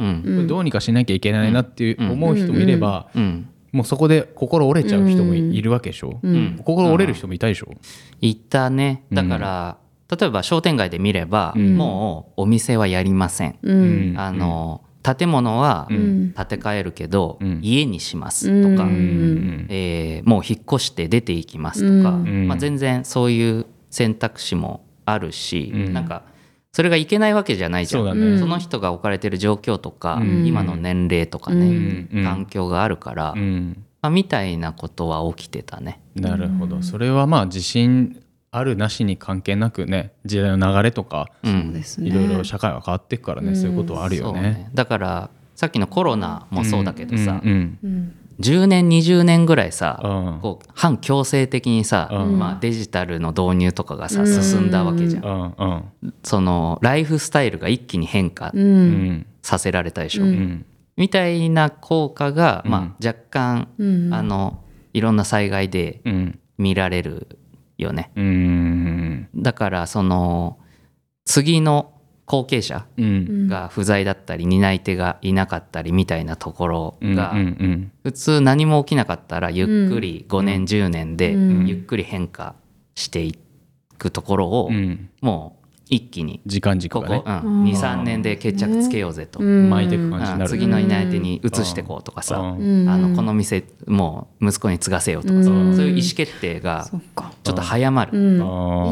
[0.46, 3.48] どうにかしなきゃいけないなっていう思う人もいれば、うん。
[3.72, 6.34] もうそこで心折れちゃう人もい,、るわけでしょ、うん。
[6.34, 6.60] うん。
[6.64, 7.72] 心折れる人もいたでしょ、
[8.20, 9.02] いたね。
[9.12, 9.76] だから、
[10.16, 11.76] 例えば商店街で見れば、うん。
[11.76, 14.20] もうお店はやりません、ううんん。
[14.20, 14.82] あの
[15.14, 16.32] 建物はん。
[16.36, 17.60] 建て替えるけど、うん。
[17.62, 19.66] 家にしますうんとか、うん。
[19.68, 22.48] えーもう引っ越して出ていきますとか、うん。
[22.48, 25.92] まあ、全然そういう選択肢もあるし、うん。
[25.92, 26.22] なんか
[26.72, 28.04] それがいけないわけじゃないじゃん。
[28.04, 28.38] そね。
[28.38, 30.46] その人が置かれてる状況とか、うん。
[30.46, 32.24] 今の年齢とかね、うん。
[32.24, 33.84] 環境があるから、うん。
[34.02, 36.00] まあ、みたいなことは起きてたね。
[36.14, 36.82] なるほど。
[36.82, 38.22] それはまあ自信
[38.58, 44.70] あるなしに関係なくね時代の流れとかうんいろいろ社会は変わっていくからね、そういうことはあるよそうね。
[44.74, 48.14] だからさっきのコロナもそうだけどさ、うんうんうん。
[48.40, 50.40] 10年20年ぐらいさ、うん。
[50.40, 52.38] こう反強制的にさ、うん。
[52.38, 54.26] まあ、デジタルの導入とかがさうん。
[54.42, 56.14] 進んだわけじゃん、うんうん。
[56.22, 58.90] そのライフスタイルが一気に変化ううん。
[59.12, 60.28] んさせられたでしょ、うん。
[60.30, 60.66] うん
[60.96, 62.70] みたいな効果が、うん。
[62.70, 64.14] まあ、若干、うん。
[64.14, 66.38] あのいろんな災害でうん。
[66.58, 67.38] 見られる
[67.78, 68.10] よね。
[68.16, 69.28] うん。
[69.34, 70.58] だからその
[71.24, 71.92] 次の
[72.26, 73.48] 後継者うん。
[73.48, 77.92] が不在だったり担い手がいなかったりみたいなところうんが、うん。
[78.02, 81.66] 普通何も起きなかったらゆっくり5年10年でうん。
[81.66, 82.54] ゆっくり変化
[82.94, 83.38] してい
[83.98, 85.10] くところをうん。
[85.20, 85.55] もう
[85.88, 86.40] 一気に。
[86.46, 89.70] 時間軸ここ、がねうん、23年で決着つけようぜと、うん。
[89.70, 90.50] 巻いていく感じになる。
[90.50, 95.76] うん次の担い手に移していこうとかさ、あのこの店もう息子に継がせようとかさ、うん。
[95.76, 98.38] そういう意思決定がちょっと早まる。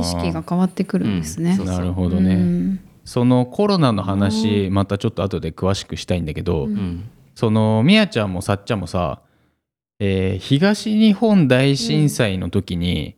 [0.01, 1.57] 意識が変わってくるんですね。
[1.59, 1.67] うん。
[1.67, 2.81] なるほどね、うん。
[3.05, 7.09] そのコロナの話またちょっと後で詳しくしたいんだけど、うん。
[7.35, 9.21] そのみやちゃんもさっちゃんもさ、
[9.99, 13.17] えー東日本大震災の時に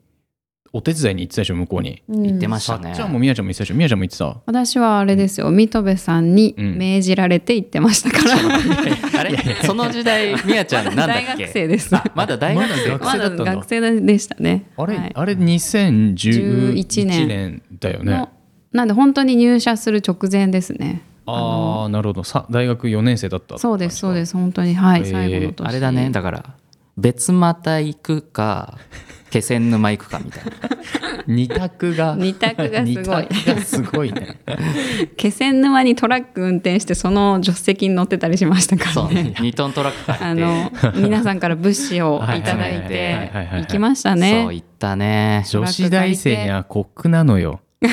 [0.72, 2.22] お手伝いに行ってたでしょ向こうに、うん。
[2.22, 2.84] 言ってましたね。
[2.84, 3.74] さっちゃんもみやちゃんも言ってたでしょ？
[3.74, 8.34] みやちゃんも言ってた私はあれですよ水戸部さんに命じられて行ってましたから、
[9.20, 9.36] あれ？
[9.64, 11.94] その時代みやちゃんなんだっ大け学生です。
[12.14, 14.70] まだ大学生まだ学生だったんだ学生でしたね。
[14.76, 15.12] あれ、はい。
[15.14, 18.12] あれ2011 11年年だよね。
[18.12, 18.28] の
[18.72, 21.02] なんで本当に入社する直前ですね。
[21.26, 22.24] ああなるほど。
[22.24, 24.30] さ大学4年生だったそうですそうです。
[24.30, 25.66] す本当にはい、最後の年。
[25.68, 26.10] あれだね。
[26.10, 26.54] だから
[26.96, 28.78] 別股行くか
[29.40, 30.52] 気仙沼行くかみたいな。
[31.26, 32.14] 二択が。
[32.16, 33.26] 二択がすごい。
[33.30, 34.38] 二択がすごいね。
[35.16, 39.14] 気仙沼にトラック運転してその助手席に乗ってたりしましたかそう。
[39.14, 40.40] らね2トントラックあ買って。
[40.40, 40.70] の
[41.02, 45.44] 皆さんから物資をいただいて行きましたそうね行ったね。
[45.50, 47.60] 女子大生には酷なのよ。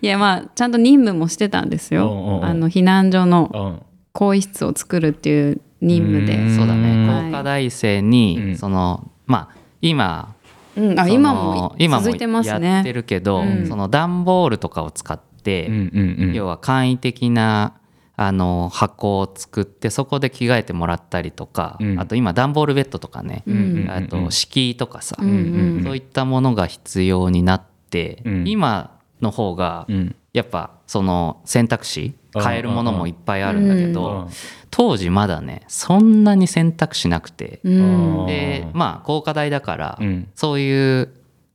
[0.00, 2.40] いやまあちゃんと任務もしてたんですおうおうおう。
[2.40, 3.82] よあの避難所のうん。
[4.12, 6.36] 更衣室を作るっていう任務で。
[6.38, 6.56] うん。
[6.56, 7.06] そうだね。
[7.08, 7.24] はい。
[7.26, 8.56] 工科大生に、うん。
[8.56, 10.34] そのまあ今
[10.76, 12.92] うん、あその今も今も続いてますやってね。
[12.92, 13.66] るけど、うん。
[13.66, 16.34] その段ボールとかを使って、うんうんうん。
[16.34, 17.74] 要は簡易的な
[18.16, 22.00] あの箱を作ってそこで着替えてもらったりとか、うん。
[22.00, 23.56] あと今段ボールベッドとかね、うん。
[23.56, 25.82] うんあと敷居とかさ、うんうん。
[25.84, 28.44] そういったものが必要になって、うん。
[28.46, 30.14] 今の方がうん。
[30.32, 34.30] やっぱその選択肢買えるものもいっぱいあるんだけうどん
[34.70, 38.26] 当時まだねそんなに選択肢なくてうん。
[38.26, 40.28] でまあ工科大だからうん。
[40.34, 41.08] そういう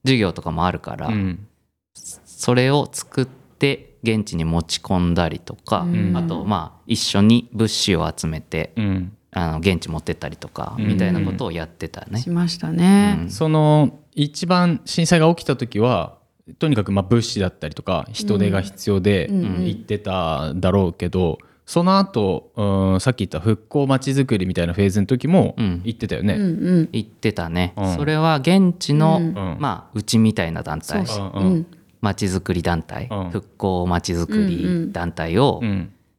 [0.03, 1.47] 授業とかもあるからうん。
[1.93, 6.17] それを作って現地に持ち込んだりとかうん。
[6.17, 9.17] あとまあ一緒に物資を集めてうん。
[9.35, 10.87] あの現地持ってったりとかうん。
[10.87, 12.19] みたいなことをやってたね。
[12.19, 12.29] し。
[12.29, 13.17] ましたね。
[13.21, 16.17] うんその一番震災が起きた時は
[16.59, 25.81] とにかくまあ物資だったりとか人手が必要で行ってただろうけど、その後、うんさっき言った復興まちづくりみたいなフェーズの時もうん。
[25.85, 26.33] 行ってたよね。
[26.33, 26.89] うんうん。
[26.91, 27.73] 行ってたね。
[27.77, 27.95] うん。
[27.95, 29.27] それは現地のうん。
[29.27, 29.57] うん。
[29.59, 31.05] まあうちみたいな団体。
[31.07, 31.45] そううん。
[31.45, 31.67] うん。
[32.01, 33.07] まちづくり団体。
[33.09, 33.29] うん。
[33.29, 34.91] 復興まちづくうんうりん。
[34.91, 35.61] 団体を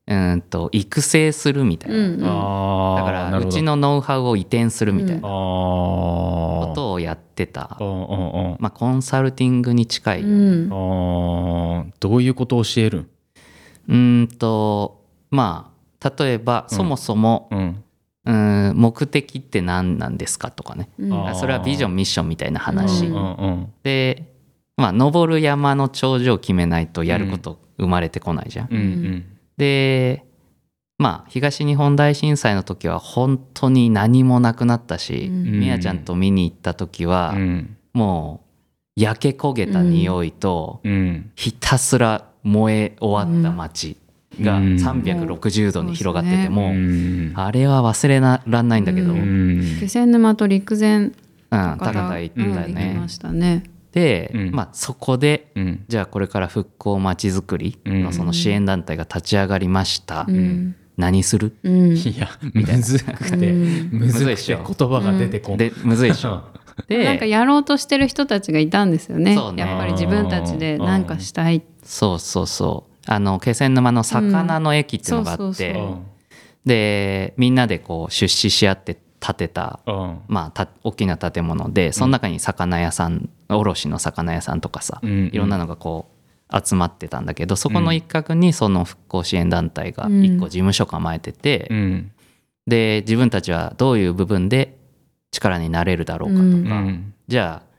[0.07, 2.19] うんうーんと育成するみたいな、うんうん。
[2.21, 5.23] だからうちのノウハウを移転するみたいな。
[5.23, 8.57] ことをやってた、うんうんうん。
[8.61, 16.77] まあ、コンサルティングに近い、ううんどういうことを教えるーんとまあ例えばうん。
[16.77, 17.83] そもそも、うん。
[18.27, 20.89] うーん目的って何なんですかとかね、
[21.35, 23.73] それはビジョンミッションみたいな話、うんうんうん。
[23.83, 24.35] で
[24.77, 28.69] まあ登る山の頂上を決めないとやること生まれてこないじゃん。
[29.57, 30.25] で
[30.99, 35.61] まあ東日本大震災の時は本当に何もなくなったし、うん。
[35.61, 37.77] みやちゃんと見に行った時は、うん。
[37.93, 38.43] も
[38.97, 41.31] う焼け焦げた匂いと、うん。
[41.35, 43.97] ひたすら燃え終わった街
[44.41, 44.65] がうん。
[44.77, 49.15] 360度に広がってて、うんもあれは忘れらんないんだけど、
[49.81, 51.11] 気仙沼と陸前
[51.51, 53.09] 高田行ったようん行きねま。
[53.09, 53.65] したね。
[53.95, 54.51] で、うん。
[54.51, 55.85] まあ、そこでうん。
[55.87, 58.03] じゃあこれから復興まちづくりうん。
[58.03, 60.75] のその支援団体が立ち上がりました、うん。
[60.97, 61.57] 何する？
[61.63, 61.97] うん。
[61.97, 64.75] いやむずくてうんむずくむずいってしょ。
[64.79, 66.43] 言葉が出てこんでむずいでしょ。
[66.89, 69.37] なんかでやろうとしてる人たちがいたんですよね。
[69.37, 69.63] そうね。
[69.63, 71.63] やっぱり自分たちで何かしたい。
[71.85, 72.95] そうそうそう。
[73.07, 75.51] あの気仙沼の魚の駅っていうのがあうん。
[75.53, 76.69] ってそうそうそう。
[76.69, 80.19] でみんなでこう出資し合って建てたうん。
[80.29, 92.13] まあ、た大きな建物でその中に魚屋さん卸の魚屋さんとかさ、うんいろんなのがこう集まってたんだけどそこの一角にその復興支援団体が一個事務所構えてて、うん。
[92.67, 94.79] で自分たちはどういう部分で
[95.31, 97.15] 力になれるだろうかとか、うん。
[97.29, 97.75] じゃあ、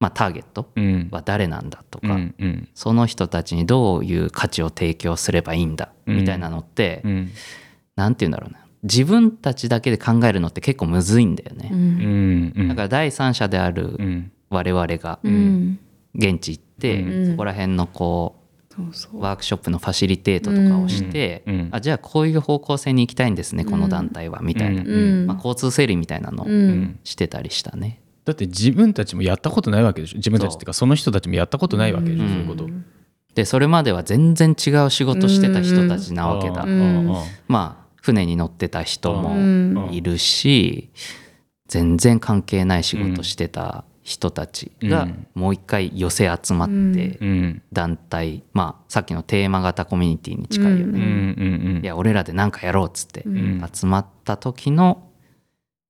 [0.00, 1.08] まあ、ターゲットうん。
[1.10, 2.68] は誰なんだとうか、んうん。
[2.74, 6.16] その人たちにどういう価値を提供すればいいんだうん。
[6.16, 7.30] みたいなのって、うん。
[7.96, 11.68] なんて言うんだろうな自分たちだけで考えるのって結構むずいんだよね。
[11.72, 14.32] ううんだから第三者であるうん。
[14.48, 15.78] 我々がうん。
[16.14, 17.30] 現地行って、うん。
[17.32, 18.36] そこら辺のこ
[18.74, 19.18] そうそう。
[19.18, 24.82] うワークショップのファシリテートとかをして、あじゃあこういう方向性に行きたいんですねこの団体はみたいな、
[25.26, 26.98] まあ、交通整理みたいなのをうん。
[27.04, 28.00] してたりしたね。
[28.24, 30.16] だって自分たちもやったことないわけでしょ。
[30.16, 32.30] 自分たちっていうかその人たちもやったことないわけでしょうん。
[32.30, 32.68] そういうこと。
[33.34, 36.62] でそれまでは全然違う仕事してた人たちなわけだ。
[36.62, 37.06] あうん
[37.46, 39.88] まあ船に乗ってた人もうん。
[39.92, 40.90] いるし
[41.68, 45.26] 全然関係ない仕事してた人たちがうん。
[45.34, 47.62] もう一回寄せ集まってーうん。
[47.72, 51.78] 団体まあさっきのテーマ型コミュニティに近いようんうね。
[51.80, 51.80] ん。
[51.82, 53.62] いや俺らで何かやろうっつってうん。
[53.72, 55.06] 集まった時の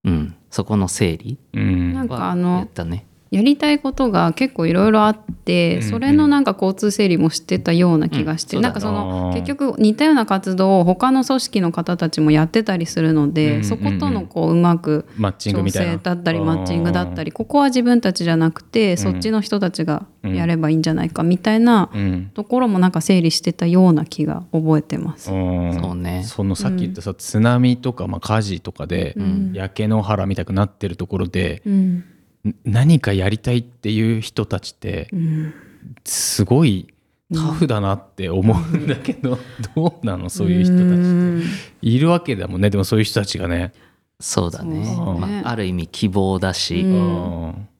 [0.04, 1.92] うんそこの整理うん。
[1.94, 3.06] なんかはやあのったね。
[3.30, 8.62] やりたいことが結構いろいろあって、うんそれのなんか交通整理もしてたような気がして、うん。
[8.62, 15.92] なんかその結局似たような活動を他の組織の方たちもやってたりするので、うんそことのこううまくマッチング調みたいな。
[15.94, 22.30] 整だったりマッチングだったりここは自分たちじゃなくて、そっちの人たちがやればいいんじゃないかみたいなうん。
[22.34, 25.32] ところもなんか整理してたような気が覚えてます。
[25.32, 25.78] うん。
[25.80, 26.22] そうね。
[26.24, 29.52] そのさっき言ったさ津波とかまあ火事とかでん。
[29.52, 32.04] 焼け野原みたくなってるところでうんん
[32.64, 35.54] 何かやりたいっていう人たちってうん
[36.04, 36.88] すごい
[37.32, 39.38] タフだなって思うんだけど
[39.74, 41.44] どうなのそういう人たちうん
[41.82, 43.72] いるわけだもんねでもそういう人たちがね。
[44.22, 44.80] そうだね。
[44.80, 44.96] ね。
[44.96, 46.84] まあ、ある意味希望だし、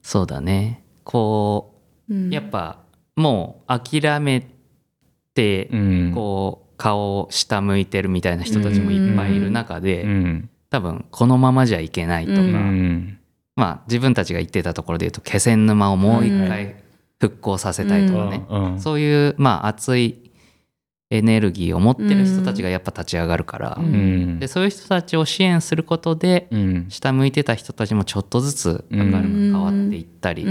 [0.00, 0.82] そうだね。
[1.04, 1.74] こ
[2.08, 2.78] うやっぱ
[3.14, 4.46] もう諦め
[5.34, 13.18] てうんこう顔を下向いてるみたいな人たちもいっぱいいる中で、うん多分このままじゃいけないとか、ううん
[13.60, 16.76] まあ自分たちが言ってたところで言うと気仙沼をもう一回
[17.20, 18.80] 復興させたいとかね、うん。
[18.80, 20.30] そういうまあ熱い
[21.10, 23.84] エネルギーを持ってる人たちがやっぱ立ち上がるから、うん。
[23.84, 24.38] うん。
[24.38, 26.86] でそういう人たちを支援することで、うん。
[26.88, 30.46] 下向いてた人たちもちょっとずつ明るく変わっていったり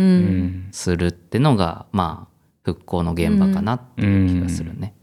[0.72, 4.93] するってのが、まあ復興の現場かなっていう気がするね。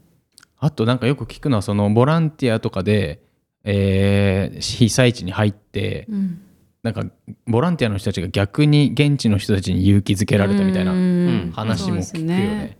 [0.59, 3.21] あとなんかよく聞くのはそのボランティアとかで、
[3.65, 6.41] えー被災地に入ってうん
[6.87, 7.03] なんか
[7.47, 11.51] ボランティアの人たちが逆に現地の人たちに勇気づけられたみたいなうん。
[11.53, 12.77] 話も聞くよね。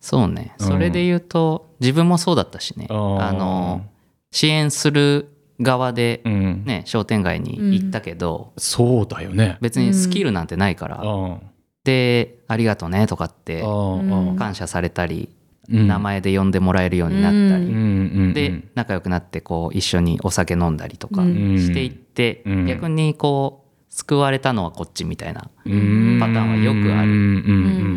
[0.00, 0.54] そうね。
[0.60, 0.66] うん。
[0.68, 2.86] それで言うと自分もそうだったしね。
[2.90, 3.84] あの
[4.30, 5.28] 支援する
[5.60, 6.62] 側でうん。
[6.64, 9.58] ね商店街に行ったけどそうだよね。
[9.60, 11.40] 別にスキルなんてないからうん。
[11.82, 14.36] で「ありがとうね」とかってうん。
[14.38, 15.30] 感謝されたり
[15.68, 15.86] うん。
[15.88, 17.66] 名前で呼んでもらえるようになったうん。
[17.66, 18.34] りうん。
[18.34, 21.58] で仲良くなってこう一緒にお酒飲んだりとかうん。
[21.58, 22.07] していって
[22.44, 22.66] うん。
[22.66, 26.18] 逆にこう救われたのはこっちみたいなうん。
[26.20, 27.08] パターンはよくある。
[27.10, 27.52] うんう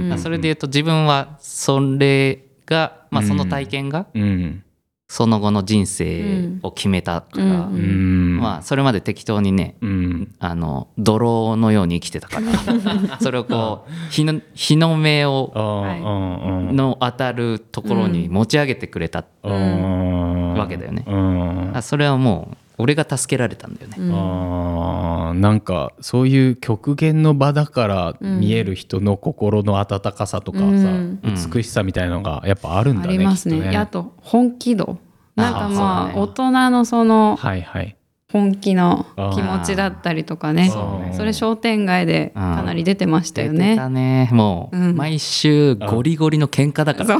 [0.05, 4.63] んまあそれで言うと自分はそれがまあその体験がうん。
[5.07, 7.75] その後の人生を決めたからうん。
[7.75, 10.35] うんまあそれまで適当にねうん。
[10.39, 21.05] あの泥のように生きてたから それをこう日の日の目をの当たるところに持ち上げてくれた、わけだよね。
[21.81, 31.19] それはもう俺が助けられたんだよね、あーなんかそういう極限の場だから見える人の心の温かさとかさ、うん。
[31.23, 33.55] 美しさみたいなのがやっぱあるんあだねりますね。
[33.55, 34.97] きっとであと本気度。
[35.35, 37.95] なんかまあ大人のそのはいはい。
[38.31, 40.69] 本気の気持ちだったりとかね。
[40.69, 41.13] そうね。
[41.13, 43.75] それ商店街でかなり出てましたよ出てね。
[43.75, 44.29] たね。
[44.31, 44.95] もう、うん。
[44.95, 47.19] 毎週ゴリゴリの喧嘩だから、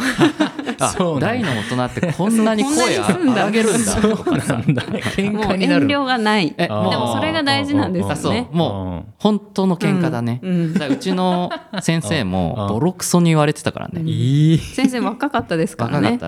[1.20, 3.42] 大の大人ってこんなに声そうこんなにすんだ。
[3.44, 3.96] 荒げるんだ。
[4.02, 4.82] とかさなんだ。
[4.84, 5.88] 喧もう遠嘩になる。
[5.88, 6.50] 慮がない。
[6.52, 8.36] でえもそれが大事なんですあそう。
[8.36, 8.50] よね。
[8.52, 11.50] もう本当の喧嘩だね、うちの
[11.82, 12.32] 先生うん。
[12.32, 14.58] もボロクソに言われてたからね、いい。
[14.58, 16.20] 先生若かったですからね。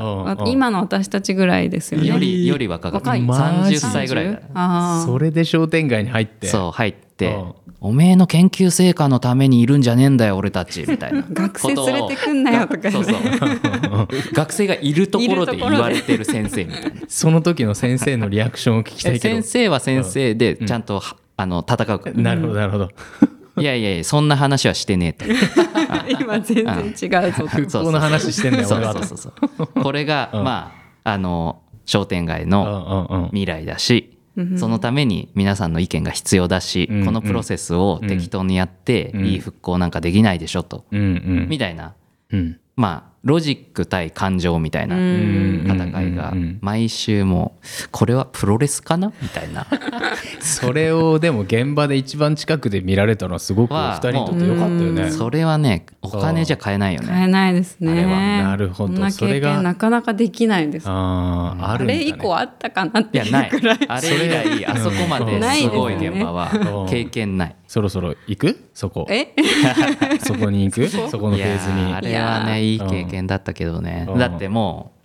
[0.48, 2.08] 今の私たちぐらいですよね。
[2.08, 3.12] よりより若かった。
[3.12, 3.22] 若い。
[3.26, 4.32] 30歳ぐらいだ。
[4.34, 6.48] 30あそれで商店街に入って。
[6.48, 7.36] そう入って。
[7.36, 7.54] うん
[7.86, 11.19] 「おめえの研究成果のためにいるんじゃねえんだよ俺たち」みたいな。
[11.19, 11.24] あ。
[11.30, 12.91] 学生連れてくんなよとかね。
[12.91, 13.17] そうそう。
[14.32, 16.91] 学生がいるところで言われてる先生みたいな。
[17.10, 19.36] その時の先生のリアクションを聞きたいけど。
[19.36, 22.13] 先生は先生でちゃんとはあの戦うから。
[22.15, 22.89] なるほどなるほど。
[23.58, 25.26] いやいやいやそんな話はしてねえと。
[26.22, 27.48] 今全然違うぞと。
[27.50, 29.17] 復興の話してんだよそう俺はそうそう。
[29.17, 30.43] そうこれがうん。
[30.46, 30.72] ま
[31.04, 33.28] ああの商店街うんのうんうん。
[33.32, 34.12] 未来だし
[34.58, 39.26] そのために皆さんの意見が必要だしうんこのプロセスを適当にやってうん。
[39.26, 40.86] いい復興なんかできないでしょと。
[40.91, 41.96] みたいな。
[42.32, 42.60] うん。
[42.76, 45.64] まあロジック対感情みたいなうん。
[45.66, 49.66] 戦いが毎週もうこれはプロレスかなみたいな。
[50.42, 55.10] それをでも現場で一番近くで見られたのはすごくお二人にとってよかったよね。
[55.12, 57.08] それはねお金じゃ買えないよね。
[57.08, 57.92] 買えないですね。
[57.94, 58.10] あれは。
[58.50, 59.10] なるほど。
[59.10, 60.86] それが験なかなかできないです。
[60.90, 63.50] あーあね、れ以降あったかなっていういやない。
[63.50, 63.80] くらい。
[63.88, 66.52] あれ以来あそこまですごい現場は
[66.84, 66.90] うん。
[66.90, 67.56] 経験ない。
[67.68, 68.70] そろそろ行く？
[68.74, 69.08] そこ。
[69.10, 69.34] え？
[70.20, 70.88] そこに行く？
[70.88, 71.30] そこ？
[71.30, 71.94] のフェーズに。
[71.94, 74.06] ーあれはねいい経験だったけどね。
[74.10, 74.19] うん。
[74.19, 74.99] だってもう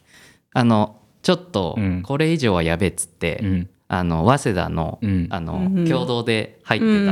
[0.55, 2.03] あのちょっとうん。
[2.03, 3.71] これ以上はやべえっつって、うん。
[3.89, 5.27] あの早稲田の,、うん。
[5.31, 5.89] あのうん。
[5.89, 7.07] 共同で入って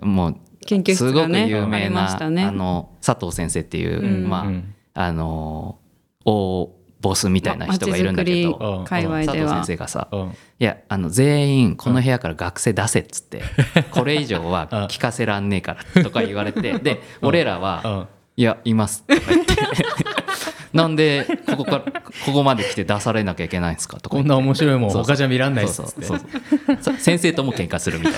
[0.00, 4.28] た、もう研究すごく室がね有名な、あの佐藤先生っていう、うん。
[4.28, 4.74] まあ、うん。
[4.94, 5.78] あの
[6.24, 6.70] 大
[7.02, 10.20] ボスみたいな人がいるんだけど、佐藤先生がさ、うん。
[10.28, 13.42] いやあの全員この部屋から学生出せっつって、
[13.90, 19.54] これ以上は聞かせらんねえからとか言われてで俺らはうん「いやいます」とか言って
[20.72, 21.80] 「なんでここから
[22.24, 25.74] ここまで来て出されなきゃいけないんですか?」とかこんな面白いもん他じゃ見らんないっす。
[25.74, 26.18] そうってそう。
[26.18, 26.96] そうそう。
[26.98, 28.12] 先生とも喧嘩するみたい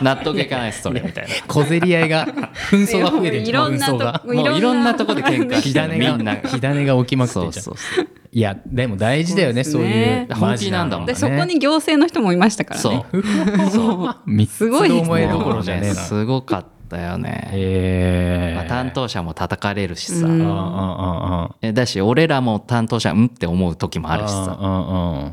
[0.14, 1.00] 納得いかないですそれ。
[1.00, 1.30] みたいな。
[1.48, 2.26] 小競り合いが
[2.70, 4.22] 紛争が増えてき紛争が。
[4.24, 6.36] こもういろんなとこで喧嘩火してみんな。
[6.36, 7.64] が火種が起きまくってそうんじゃん。
[7.64, 13.06] そうそういやでも大事だよねそそういう本気なんだもんでそこに行政の人もいましたからそね。
[13.10, 13.22] う。
[13.70, 14.46] そう。
[14.46, 21.74] すごいですね思えどころじゃねすごかったよね、へえまあ、担当者も叩かれるしさ、うん。
[21.74, 25.32] だし俺らも担当者うんって思う時もあるしさ、あ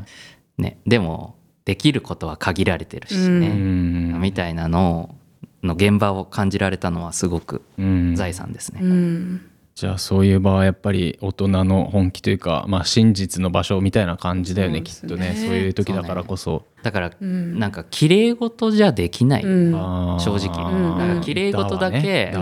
[0.58, 4.20] ね、でもできることは限られてるしうね、ん。
[4.20, 5.14] みたいなの
[5.62, 8.14] の現場を感じられたのはすごくうん。
[8.14, 9.40] 財産ですね、うん
[9.76, 15.34] じゃあそういう場はやっぱり大人の本気というか、まあ、真実の場所みたいな感じだよねきっとね。
[15.36, 16.64] そういう時だからこそ。
[16.82, 19.72] だから、んなんか綺麗事じゃできない、うん。
[20.18, 20.72] 正直。
[20.72, 20.98] うん。
[20.98, 22.32] なんか綺麗事だけ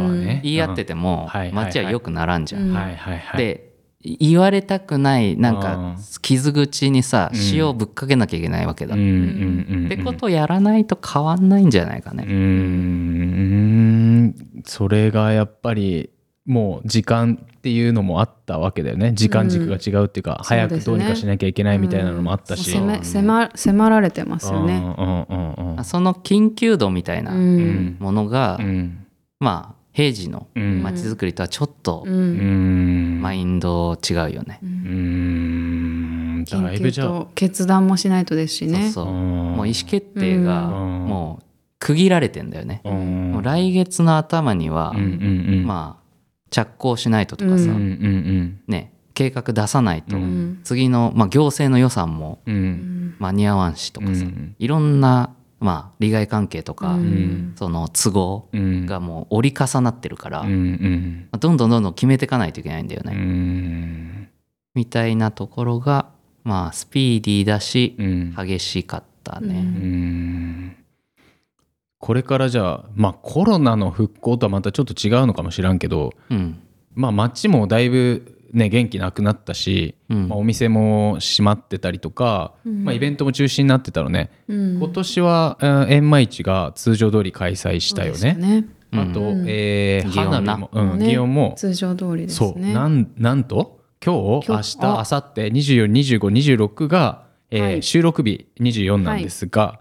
[0.44, 2.72] 言い合ってても街は良くならんじゃん、うん。
[2.72, 3.38] はいはいはい。
[3.38, 5.60] で言われたくないなんうん。
[5.60, 7.40] か傷口にさうん。
[7.52, 14.34] 塩をぶっかけなきゃいけないわけだ、うんってことをやらないと変わんないんじゃないかね、うーん。
[14.64, 16.10] それがやっぱり
[16.46, 19.12] もう時間っていうのもあったわけだよね。
[19.14, 20.36] 時間軸が違うっていうか、ん。
[20.42, 22.70] 早くどうにかしなきゃいけないみたいなのもあったし。
[22.70, 24.74] 攻め迫迫られてますよね。
[24.74, 27.96] うんうんうんうんその緊急度みたいなうん。
[27.98, 29.06] ものが、うん。
[29.40, 30.82] まあ平時のうん。
[30.82, 33.18] 街づくりとはちょっとううん。
[33.18, 36.44] んマインド違うよね、うーん。
[36.44, 38.90] だいぶ緊急じゃ決断もしないとですしね。
[38.90, 39.14] そうそう。
[39.14, 39.54] うん。
[39.56, 41.06] もう意思決定がうん。
[41.06, 41.44] もう
[41.78, 43.32] 区切られてんだよね、うん。
[43.32, 45.06] もう来月の頭には、うんうんう
[45.62, 45.66] ん。
[45.66, 46.03] まあ
[46.54, 48.92] 着工しないととかさ、うんね。
[49.14, 50.60] 計画出さないと、ん。
[50.62, 53.16] 次の、まあ、行政の予算もうん。
[53.18, 58.86] 間に合わんしとかさ、うんいろんな、まあ、利害関係とか、うんその都合うん。
[58.86, 63.14] がもう折り重なってるから、うんどんどんどんどん決めていかないといけないんだようね。
[63.16, 64.28] ん。
[64.76, 66.06] みたいなところが、
[66.44, 68.34] まあ、スピーディーだし、うん。
[68.36, 70.76] 激しかったうね。
[72.04, 76.60] うんこれからじゃあまあコロナの復興とはまたちょっと違うのかもしらんけどうん。
[76.94, 80.28] まあ街もだいぶね元気なくなったし、うん。
[80.28, 82.84] まあ、お店も閉まってたりとか、うん。
[82.84, 84.78] まあ、イベントも中止になってたのね、うん。
[84.78, 88.66] 今年はうん閻魔市が通常通り開催したよね。
[88.92, 89.44] あと、うん。
[89.48, 91.54] えー花火も、うん、ね祇園も。
[91.56, 95.40] 通常通りですそうねなんなんと今日明今日日明後日
[95.72, 97.82] 242526が、えーはい。
[97.82, 99.80] 収録日24なんですが、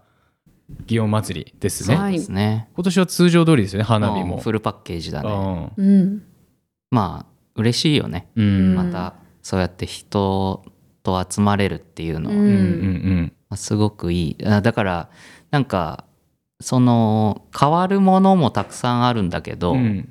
[0.86, 1.89] 祇園祭りです
[2.32, 2.67] ね。
[2.76, 4.28] 今年は通常通りですよね花火も。
[4.28, 5.30] もうフルパッケージだね。
[5.78, 5.86] うん。
[5.86, 6.24] うん
[6.91, 8.28] まあ、嬉しいよね。
[8.36, 8.76] うん。
[8.76, 10.63] また、そうやって人
[11.01, 13.34] と集まれるっていうのは、うんうんうん。
[13.49, 14.45] まあすごくいい。
[14.45, 15.09] あだから、
[15.49, 16.05] なんか、
[16.61, 20.07] その、変わるものもたくさんあるんだけど、うん。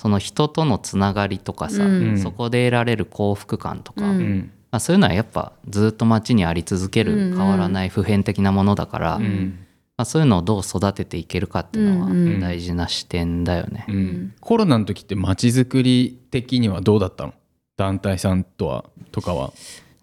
[0.00, 2.18] その人とのつながりとかさ、うん。
[2.18, 4.18] そこで得られる幸福感とか、ううん。
[4.22, 9.58] んまあ、そういうのはやっぱずっと街にあり続ける変わらない普遍的なものだから、まうん
[9.96, 12.40] あ、そういうのをどう育てていけるかっていうのはうんうん。
[12.40, 13.86] 大事な視点だよね。
[13.88, 14.34] うん。
[14.40, 17.34] コロナの時って街づくり的にはどうだったの？
[17.76, 19.52] 団体さんとはとかは、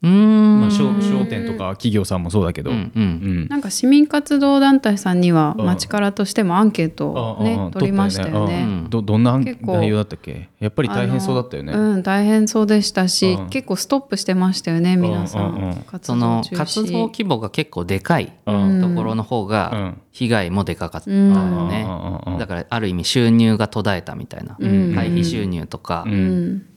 [0.01, 3.03] まあ、商商店とか企業さんもそうだけど、うんうん。
[3.03, 3.47] うん。
[3.49, 5.65] なんか市民活動団体さんにはうん。
[5.67, 8.63] 町からとしてもアンケートをねあああ取りましたよね。
[8.63, 8.89] うん。
[8.89, 10.49] どどんな結構内容だったっけ？
[10.59, 11.73] やっぱり大変そうだったよね。
[11.73, 13.49] うん、大変そうでしたし、うん。
[13.49, 15.75] 結構ストップしてましたよね皆さん、うんうんうん。
[15.83, 20.01] 活その動活動規模が結構でかいうんところの方うがん。
[20.11, 21.67] 被害もでかかったようん。
[21.69, 21.85] ね。
[22.25, 24.95] うんだからある意味収入が途絶えたみたいな、うん。
[24.95, 26.07] 会費収入とか、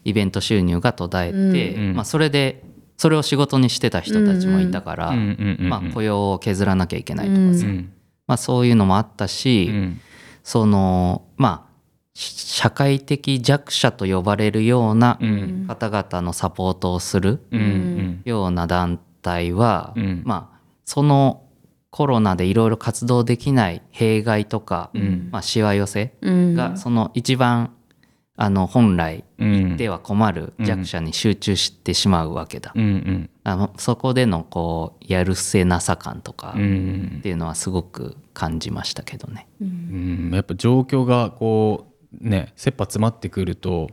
[0.04, 1.94] イベント収入が途絶えて、うん。
[1.94, 2.62] まあ、それで
[2.96, 7.92] それを仕事にしてた人たちもいたから、うんうんうんまあ、雇用を削らなきゃいけないとかさ、うん。
[8.26, 10.00] まあ、そういうのもあったし、うん。
[10.42, 11.74] そのまあ
[12.14, 15.64] し社会的弱者と呼ばれるようなうん。
[15.66, 17.40] 方々のサポートをする
[18.24, 20.22] ような団体は、うん。
[20.24, 21.42] まあその
[21.90, 25.28] コロナでいろいろ活動できない弊害とか、うん。
[25.30, 26.54] まあ、しわ寄せうん。
[26.54, 27.73] がその一番
[28.36, 29.76] あの本来うん。
[29.76, 32.72] では困る弱者に集中してしまうわけだ。
[32.74, 33.30] うんうん。
[33.44, 37.20] あのそこでのこうやるせなさ感とかうっん。
[37.22, 39.46] ていうのはすごく感じましたけどね。
[39.60, 40.30] うん。
[40.32, 43.88] やっぱ状況がこうね切羽詰まってくると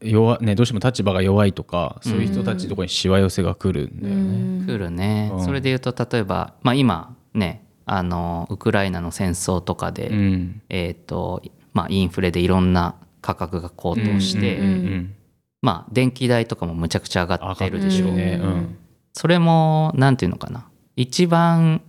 [0.00, 4.66] 弱、ね、どうしても立場が弱いとかそういう人たちのところにしわ寄せが来るんだよね。
[4.66, 5.44] 来るね、うん。
[5.44, 10.62] それで言うと例えば、まあ、今ねあのウクライナの戦争とかで、うん。
[10.68, 11.42] えーと
[11.72, 12.94] まあ、インフレでいろんな
[13.26, 15.14] 価格が高騰して、うんうん
[15.62, 18.38] まあ、電気代とかもむちゃくちゃ上がってるでしょう、ね。
[18.40, 18.78] うん。
[19.12, 20.68] それもなんていうのかな。
[20.94, 21.82] 一番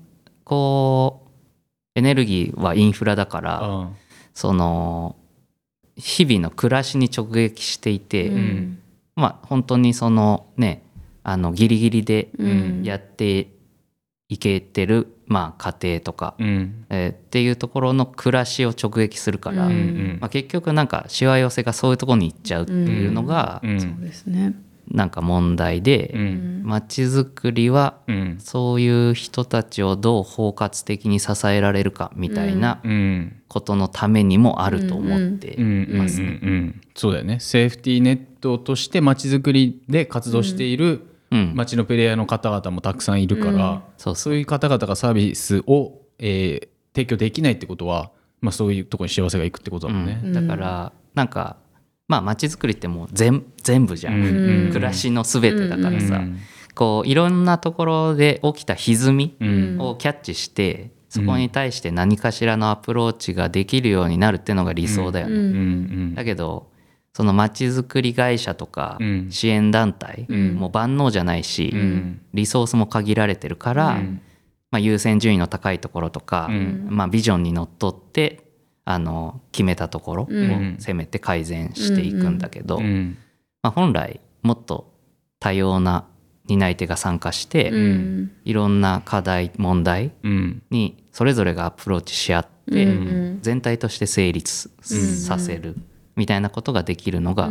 [0.43, 3.89] こうエネルギーはインフラだから、あ
[4.33, 5.15] その
[5.95, 8.79] 日々の暮らしに直撃していて、うん。
[9.15, 10.81] まあ本当にそのね
[11.21, 12.81] あのギリギリでうん。
[12.83, 13.49] やって
[14.27, 16.85] いけてる、まあ、家庭とか、うん。
[16.89, 20.17] えーっていうところの暮らしを直撃するから、うんうん。
[20.21, 24.55] まあ、結局なんかしわ寄せがそういうところに行っちゃうっていうのがうんそうですね。
[24.89, 26.61] なんか問題でううん。
[26.61, 28.35] ん街づくりはうん。
[28.39, 33.35] そういう人たちをどう包括的に支えられるかみたいなうん。
[33.49, 35.55] ことのためにもあると思って
[35.89, 36.39] ますね。
[36.41, 36.81] うん。
[36.95, 37.39] そうだよね。
[37.41, 41.01] セーフティーネットとして街づくりで活動している
[41.31, 41.53] うん。
[41.55, 44.35] 街のプレイヤーの方々もたくさんいるから、そうそう。
[44.35, 46.67] いう方々がサービスを、えー
[46.97, 48.09] 提供できないってことは、
[48.41, 50.19] まあ、そういうところに幸せがいくってことだもんね。
[50.23, 50.33] うん。
[50.33, 51.57] だからなんか
[52.07, 54.69] まあ街づくりってもう全全部じゃん、うん。
[54.69, 56.39] 暮らしの全てだからさ、うん
[56.73, 59.77] こういろんなところで起きた歪みうん。
[59.79, 65.35] をキャッチして、そこに対して何かしらのアプローチができるようになるっていうのが理想だよね。
[65.35, 65.41] うん。
[65.43, 66.15] うん。
[66.15, 66.71] だけど
[67.17, 69.31] その街づくり会社とかうん。
[69.31, 70.53] 支援団体、ん。
[70.53, 72.21] もう万能じゃないし、うん。
[72.35, 74.21] リソースも限られてるから、うん。
[74.69, 76.87] まあ、優先順位の高いところとか、うん。
[76.91, 78.43] まあ、ビジョンにのっとって
[78.85, 80.75] あの決めたところをうん。
[80.77, 83.17] 攻めて改善していくんだけど、うん。
[83.63, 84.93] まあ、本来もっと
[85.39, 86.05] 多様な
[86.45, 88.31] 担い手が参加して、うん。
[88.45, 90.61] いろんな課題問題うん。
[90.69, 93.39] にそれぞれがアプローチし合って、うん。
[93.41, 95.77] 全体として成立させる
[96.17, 97.49] みたいなことができるのが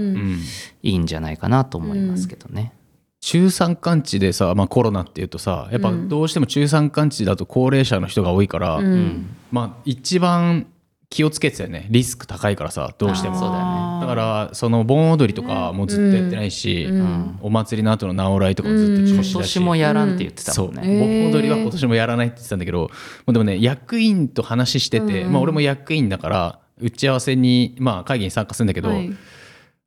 [0.82, 2.72] いいんじゃないかなと思いますけどね。
[3.20, 8.94] 中山間地でさ、まあ、コロナっていうとさやっぱどうしても中山間地だと高齢者の人が多いから、ううん。
[9.06, 10.66] んまあ、一番
[11.08, 11.86] 気をつけてたよね。
[11.90, 13.38] リスク高いからさどうしても。
[13.38, 13.64] そうだよ
[13.94, 14.00] ね。
[14.00, 17.00] だからその盆踊りとかもずっとやってないし、うん。
[17.00, 17.38] うん。
[17.42, 21.30] お祭りの後の直来とかもずっと中今止だし、年もやらんって言ってたそうもんね。
[21.30, 22.90] 盆踊りは今年もやらないって言ってたんだけども
[23.28, 25.32] うでもね役員と話してて、うん。
[25.32, 29.10] まあ、俺も役員だから打ち合わせに、まあ、会議に参加するんだけど、はい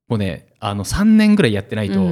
[0.10, 2.04] もうねあの3年ぐらいやってないと、う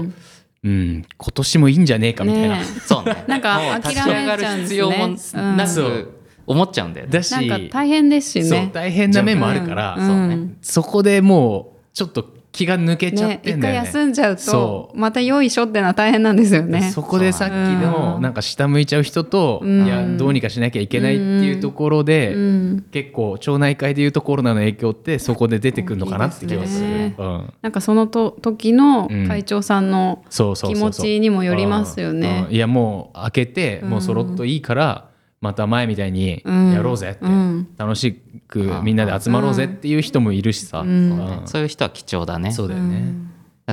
[0.64, 2.60] うんん今年もいいんじゃねえかみたいな。
[2.60, 3.24] ね そうね。
[3.28, 6.14] なんか諦め立ちゃうんですね必要もうんなく
[6.46, 7.12] 思っちゃうんだよね。
[7.12, 8.70] だしなんか大変ですしそうね。
[8.72, 13.86] 大変な面もあるから、うんそうねんそこでもうちょっと気が抜けちゃっね一回てんだよね。
[13.86, 16.90] 休んじゃうそとまたよいしょってのは大変なんですよね。
[16.92, 18.22] そこでさっきのうん。
[18.24, 19.86] なんか下向いちゃう人と、うん。
[19.86, 22.86] いやどうにかしなきゃいけないっていうところで、うん。
[22.92, 26.88] 結構町内会でいうとコロナの影響ってそこで出てくるのかなって気がする。
[26.88, 27.16] いね。
[27.18, 29.28] うん、なんかそのと時のうん。
[29.28, 30.42] 会長さんの気
[30.74, 32.48] 持ちにもよりますよね。
[32.50, 35.10] いやもう開けてもうそろっといいから、
[35.42, 37.68] また前みたいにやろうぜって、うん。
[37.78, 42.52] 楽しくみんなで集まろうぜっていう人もいるしさ、うんうんそういう人は貴重だね。
[42.52, 43.14] そうだよね。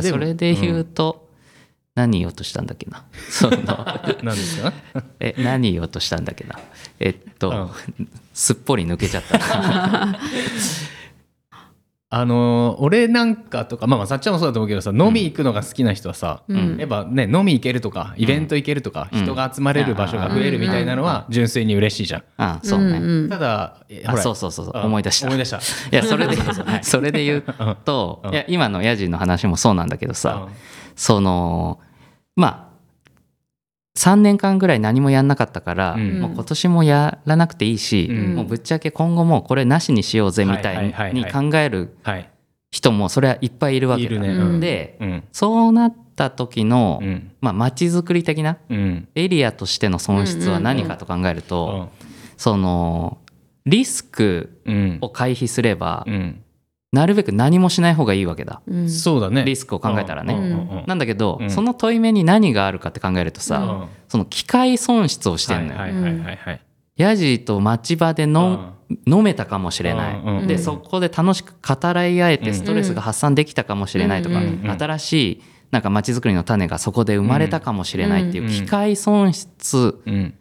[0.02, 1.28] それで言うと、
[1.94, 3.04] 何言おうとしたんだっけな？
[3.30, 3.56] その
[4.22, 4.72] なんですか？
[5.20, 6.58] え何言おうとしたんだっけな？
[6.98, 7.70] えっと、
[8.32, 10.18] すっぽり抜けちゃったな。
[12.16, 16.76] あのー俺なんかとかまあまあさっちゃんもそうだと思うけどさ飲み行くのが好きな人はさ、うん。
[16.78, 19.22] やっぱね飲み行けるとかイベント行けるとか、うん。
[19.22, 22.24] 人が集まれる場所が増えるみたいなのは純粋に嬉しいじゃん。
[22.36, 23.28] あそうね。
[23.28, 24.76] ただえあそうそうそうそう。
[24.76, 25.26] あ思い出した。
[25.26, 25.56] 思い出した。
[25.56, 25.60] い
[25.90, 26.36] やそれで
[26.82, 27.44] それで言う
[27.84, 28.32] と、うん。
[28.32, 30.46] いや今のヤジの話もそうなんだけどさ、
[30.94, 31.80] その
[32.36, 32.63] まあ
[33.96, 36.20] 3年間ぐらい何もやんなかったから、うん。
[36.20, 38.34] もう今年もやらなくていいし、うん。
[38.34, 42.30] もうぶっちゃけ今後もこれなしにしようぜみたはいに考えるはい。
[42.72, 44.20] 人もそれはいっぱいいるわけだ。
[44.20, 44.28] ね。
[44.30, 44.60] うん。
[44.60, 45.24] でうん。
[45.30, 47.30] そうなった時の、うん。
[47.40, 49.08] まあ街づくり的なうん。
[49.14, 51.90] エリアとしての損失は何かと考えると、
[52.36, 53.18] その
[53.64, 54.98] リスクうん。
[55.02, 56.40] を回避すれば、うん
[56.94, 58.62] なるべく何もしない方がいいわけだ。
[58.66, 58.90] うん。
[58.90, 59.44] そうだね。
[59.44, 60.34] リスクを考えたらね。
[60.34, 60.42] うん。
[60.42, 60.50] うん。
[60.50, 60.84] うん。
[60.86, 61.50] なんだけど、うん。
[61.50, 63.88] その問い目に何があるかって考えるとさ、うん。
[64.08, 65.80] その機械損失をしてんのよ。
[65.80, 66.60] はいはいはいはいはい。
[66.96, 68.74] ヤジと町場での、
[69.06, 70.12] 飲めたかもしれな
[70.44, 74.40] い、でそこで楽しく語らい合えてストレスが発散できたかもしれないとか、
[74.78, 78.50] 新しいなんか町づくりの種がそこで生まれたかもしれないっていううん。
[78.50, 80.34] 機械損失うん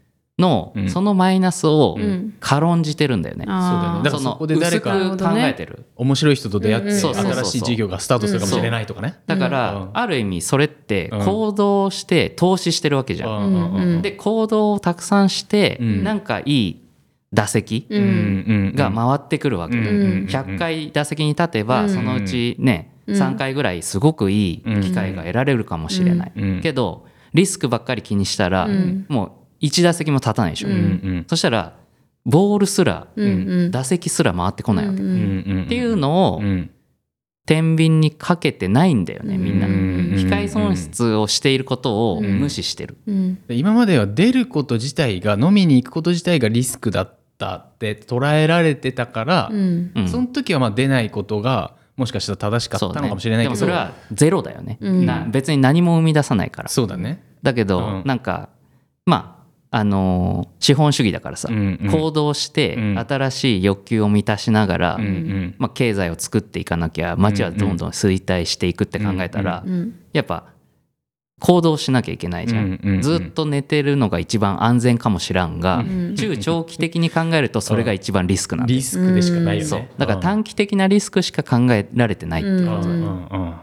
[0.43, 0.89] のうん。
[0.89, 2.33] そのマイナスをうん。
[2.39, 3.45] 軽んじてるんだよね。
[3.45, 4.03] そうだよね。
[4.03, 5.85] だからそこで誰か考えてる。
[5.95, 9.19] 面白い人と出会って新しい事業がスタートするかもしれないとかね。
[9.27, 9.89] だから、うん。
[9.93, 11.25] ある意味それってうん。
[11.25, 13.29] 行動して投資してるわけじゃん。
[13.29, 13.53] うん。
[13.53, 13.73] うん。
[13.75, 14.01] うん。
[14.01, 16.03] で行動をたくさんして、うん。
[16.03, 16.79] なんかいい
[17.33, 19.85] 打席が回ってくるわけ、うん。
[19.85, 19.89] う
[20.25, 20.27] ん。
[20.29, 21.89] 100回打席に立てば、うん。
[21.89, 23.15] そのうちね、うん。
[23.15, 26.61] 3回ぐらいすごくいい機会が得られるかもしれない、うん。
[26.61, 29.05] けどリスクばっかり気にしたら、うん。
[29.09, 29.31] もう
[29.63, 31.25] 1打席も立たないでしょ、うんうん。
[31.27, 31.73] そしたら
[32.25, 33.71] ボールすら、うんうん。
[33.71, 35.63] 打席すら回ってこないわけ、ううんんうん。
[35.63, 36.69] っていうのをうん。
[37.45, 42.39] 天秤にかけてないんだよねみんな、うん機械損失をしていることをうん。
[42.39, 43.35] 無視してる、うん。
[43.47, 49.91] で今までは出ること自体が飲みに行くこと自体がリスクだったって捉えられてたから、うん。
[49.95, 50.07] うん。
[50.07, 55.05] その時はまあ出ないことがもしかしたら正しかったのかもしれないけどでもそれはゼロだよね、うん。
[55.05, 56.69] な別に何も生み出さないから。
[56.69, 57.21] そうだね。
[57.43, 58.03] だけど、うん。
[58.05, 58.49] なんか
[59.05, 59.42] まあ
[59.75, 61.91] あのー資本主義だからさ、うんうん。
[61.91, 62.99] 行動してうん。
[62.99, 65.55] 新しい欲求を満たしながら、うんうん。
[65.57, 70.45] まあ、経済を作っていかなきゃ街はどんどん衰退していくって考えたら、うんやっぱ
[71.39, 73.01] 行動しなきゃいけないじゃん、うんうんうん。
[73.01, 78.77] ずっと寝てるのが一番安全かもしらんが、ん中長期的に考えるとそれが一番リスクなんだよ。
[78.77, 79.91] リスクでしかないよね。
[79.97, 83.55] だから短期的なリスクしか考えられてないってこと、うん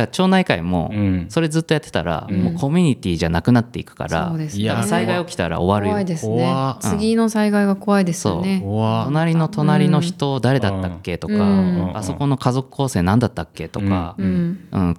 [0.00, 1.26] だから町内会もうん。
[1.28, 2.36] それずっとやってたら、うん。
[2.42, 4.62] もうコミュニティじゃなくなっていくから、そうですね。
[4.62, 5.92] いやだから災害起きたら終わるよ。
[5.92, 6.74] 怖いですね。
[6.80, 8.62] 次の災害が怖いですよね。
[9.04, 11.96] 隣の隣の人誰だったっけとか、うん。
[11.96, 14.58] あそこの家族構成何だったっけとか、うん。
[14.70, 14.96] うん。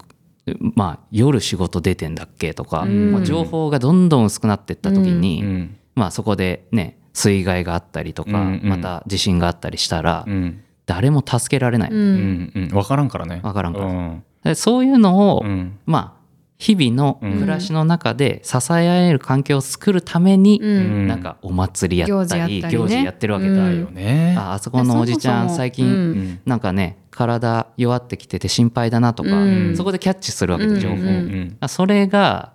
[0.76, 3.12] まあ夜仕事出てんだっけとか、うん。
[3.12, 5.76] まあ情報がどんどん薄くなっていった時に、うん。
[5.95, 8.70] まあ、そこでね水害があったりとか、うんうん。
[8.70, 10.62] また地震があったりしたら、うん。
[10.86, 12.68] 誰も助けられない、ううんんうん。
[12.70, 13.41] 分からんからね。
[13.43, 13.86] 分からんから。
[13.86, 14.16] うん。
[14.20, 14.24] で
[14.56, 15.78] そういうのを、うん。
[15.86, 16.20] まあ
[16.58, 21.08] 日々の暮らしの中で支え合える環境を作るために、うん。
[21.08, 22.70] なんかお祭りやったり行事やったりね。
[22.70, 23.58] 行事やってるわけだ、うん。
[23.58, 24.36] だよね。
[24.38, 29.78] ああそこのおじちゃん最近、なんかね体弱ってきてて心配だなとか、うん。
[29.78, 31.02] そこでキャッチするわけで情報、うん。
[31.02, 31.58] うん。
[31.62, 32.52] あそれが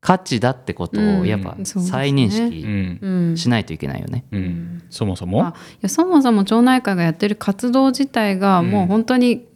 [0.00, 3.36] 価値だってことをやっぱ再認う識んうん。
[3.36, 4.24] しないといけないよね。
[4.30, 4.82] うん。
[4.88, 5.42] そもそあもい
[5.80, 9.47] やそもそも町内会がやってる活動自体がもう本当に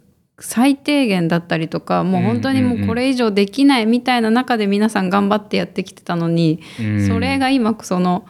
[0.42, 7.06] 最低限だったりとか、もう本当にもうこれ以上できないみたいな中で皆さん頑張ってやってきてたのに、うん。
[7.06, 8.26] それが今その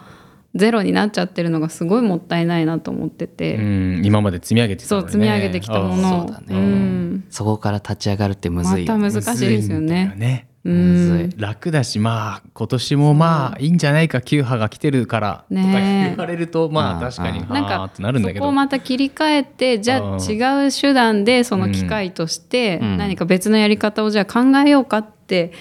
[0.54, 4.02] ゼロになっちゃってるのがすごいもったいないなと思ってて、うん。
[4.04, 6.24] 今まで積み上げてきたそう積み上げてきたもの。
[6.24, 6.56] をそうだね。
[6.56, 16.96] ん、そこから立ち上がるってむずいよ、まねた難しいですよね楽だしまあ今年もまあいいんじゃないか9波が来てるからとかね言われるとまうん。
[16.98, 18.38] あ確かにうんなんかなるんだけど。
[18.38, 20.20] そこをまた切り替えてじゃうん。
[20.20, 22.96] あ違う手段でその機会としてうん。
[22.96, 25.52] 何か別のやり方をじゃあ考えようかって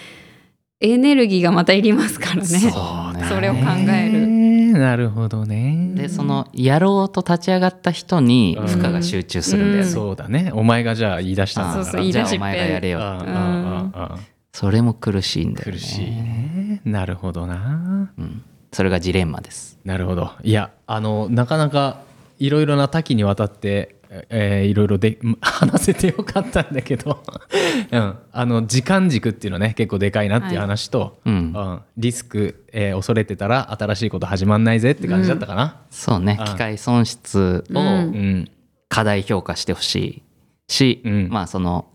[0.81, 2.43] エネルギーがまたいりますからね。
[2.43, 3.25] そうね。
[3.27, 4.27] それを考える。
[4.27, 5.91] ねなるほどね。
[5.95, 9.93] でそのやろうと立ち上がった人に負荷が集中するんだよね、うん。
[9.93, 10.51] そうだね。
[10.53, 11.85] お前がじゃあ言い出したんだから。
[11.85, 12.29] そうそう言い出しっぺ。
[12.29, 13.05] じゃあお前がやれようん。
[13.05, 13.15] うん。
[13.15, 13.91] うん。
[13.93, 15.73] うんそれも苦しいんだよね。
[15.73, 16.81] 苦しいね。
[16.85, 18.11] なるほどな。
[18.17, 19.79] うん、それがジレンマです。
[19.85, 20.31] なるほど。
[20.43, 22.01] いやあのなかなか
[22.39, 23.95] いろいろな多岐にわたって、
[24.29, 27.23] えーいろいろで 話せてよかったんだけど、
[27.91, 31.33] うん、あの時間軸っていうのね結構でかいなっていう話と、うん。
[31.33, 31.79] うん。
[31.97, 35.77] リスク、えー恐れてたら新しいこと始まんないぜって感じだったかな。
[35.89, 36.37] そうね。
[36.39, 36.45] うん。
[36.45, 37.85] 機械損失をうん。
[37.85, 38.51] うん
[38.89, 40.21] 過大評価してほしい
[40.67, 41.29] し、うん。
[41.29, 41.85] まあその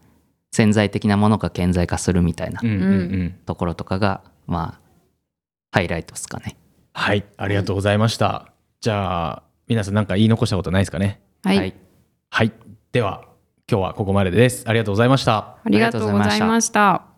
[0.57, 2.86] 潜在的なものが顕在化するみたいなうんうんう
[3.24, 4.80] んところとかが、まあ
[5.70, 6.57] ハイライトですかね
[6.94, 8.52] はいありがとうございました。
[8.80, 11.20] じゃあ皆さん何か言い残したことないですかね？
[11.44, 11.74] はい、
[12.30, 12.52] はい
[12.90, 13.24] では
[13.70, 14.64] 今日はここまでです。
[14.66, 15.59] ありがとうございました。
[15.62, 17.15] ありがとうございました。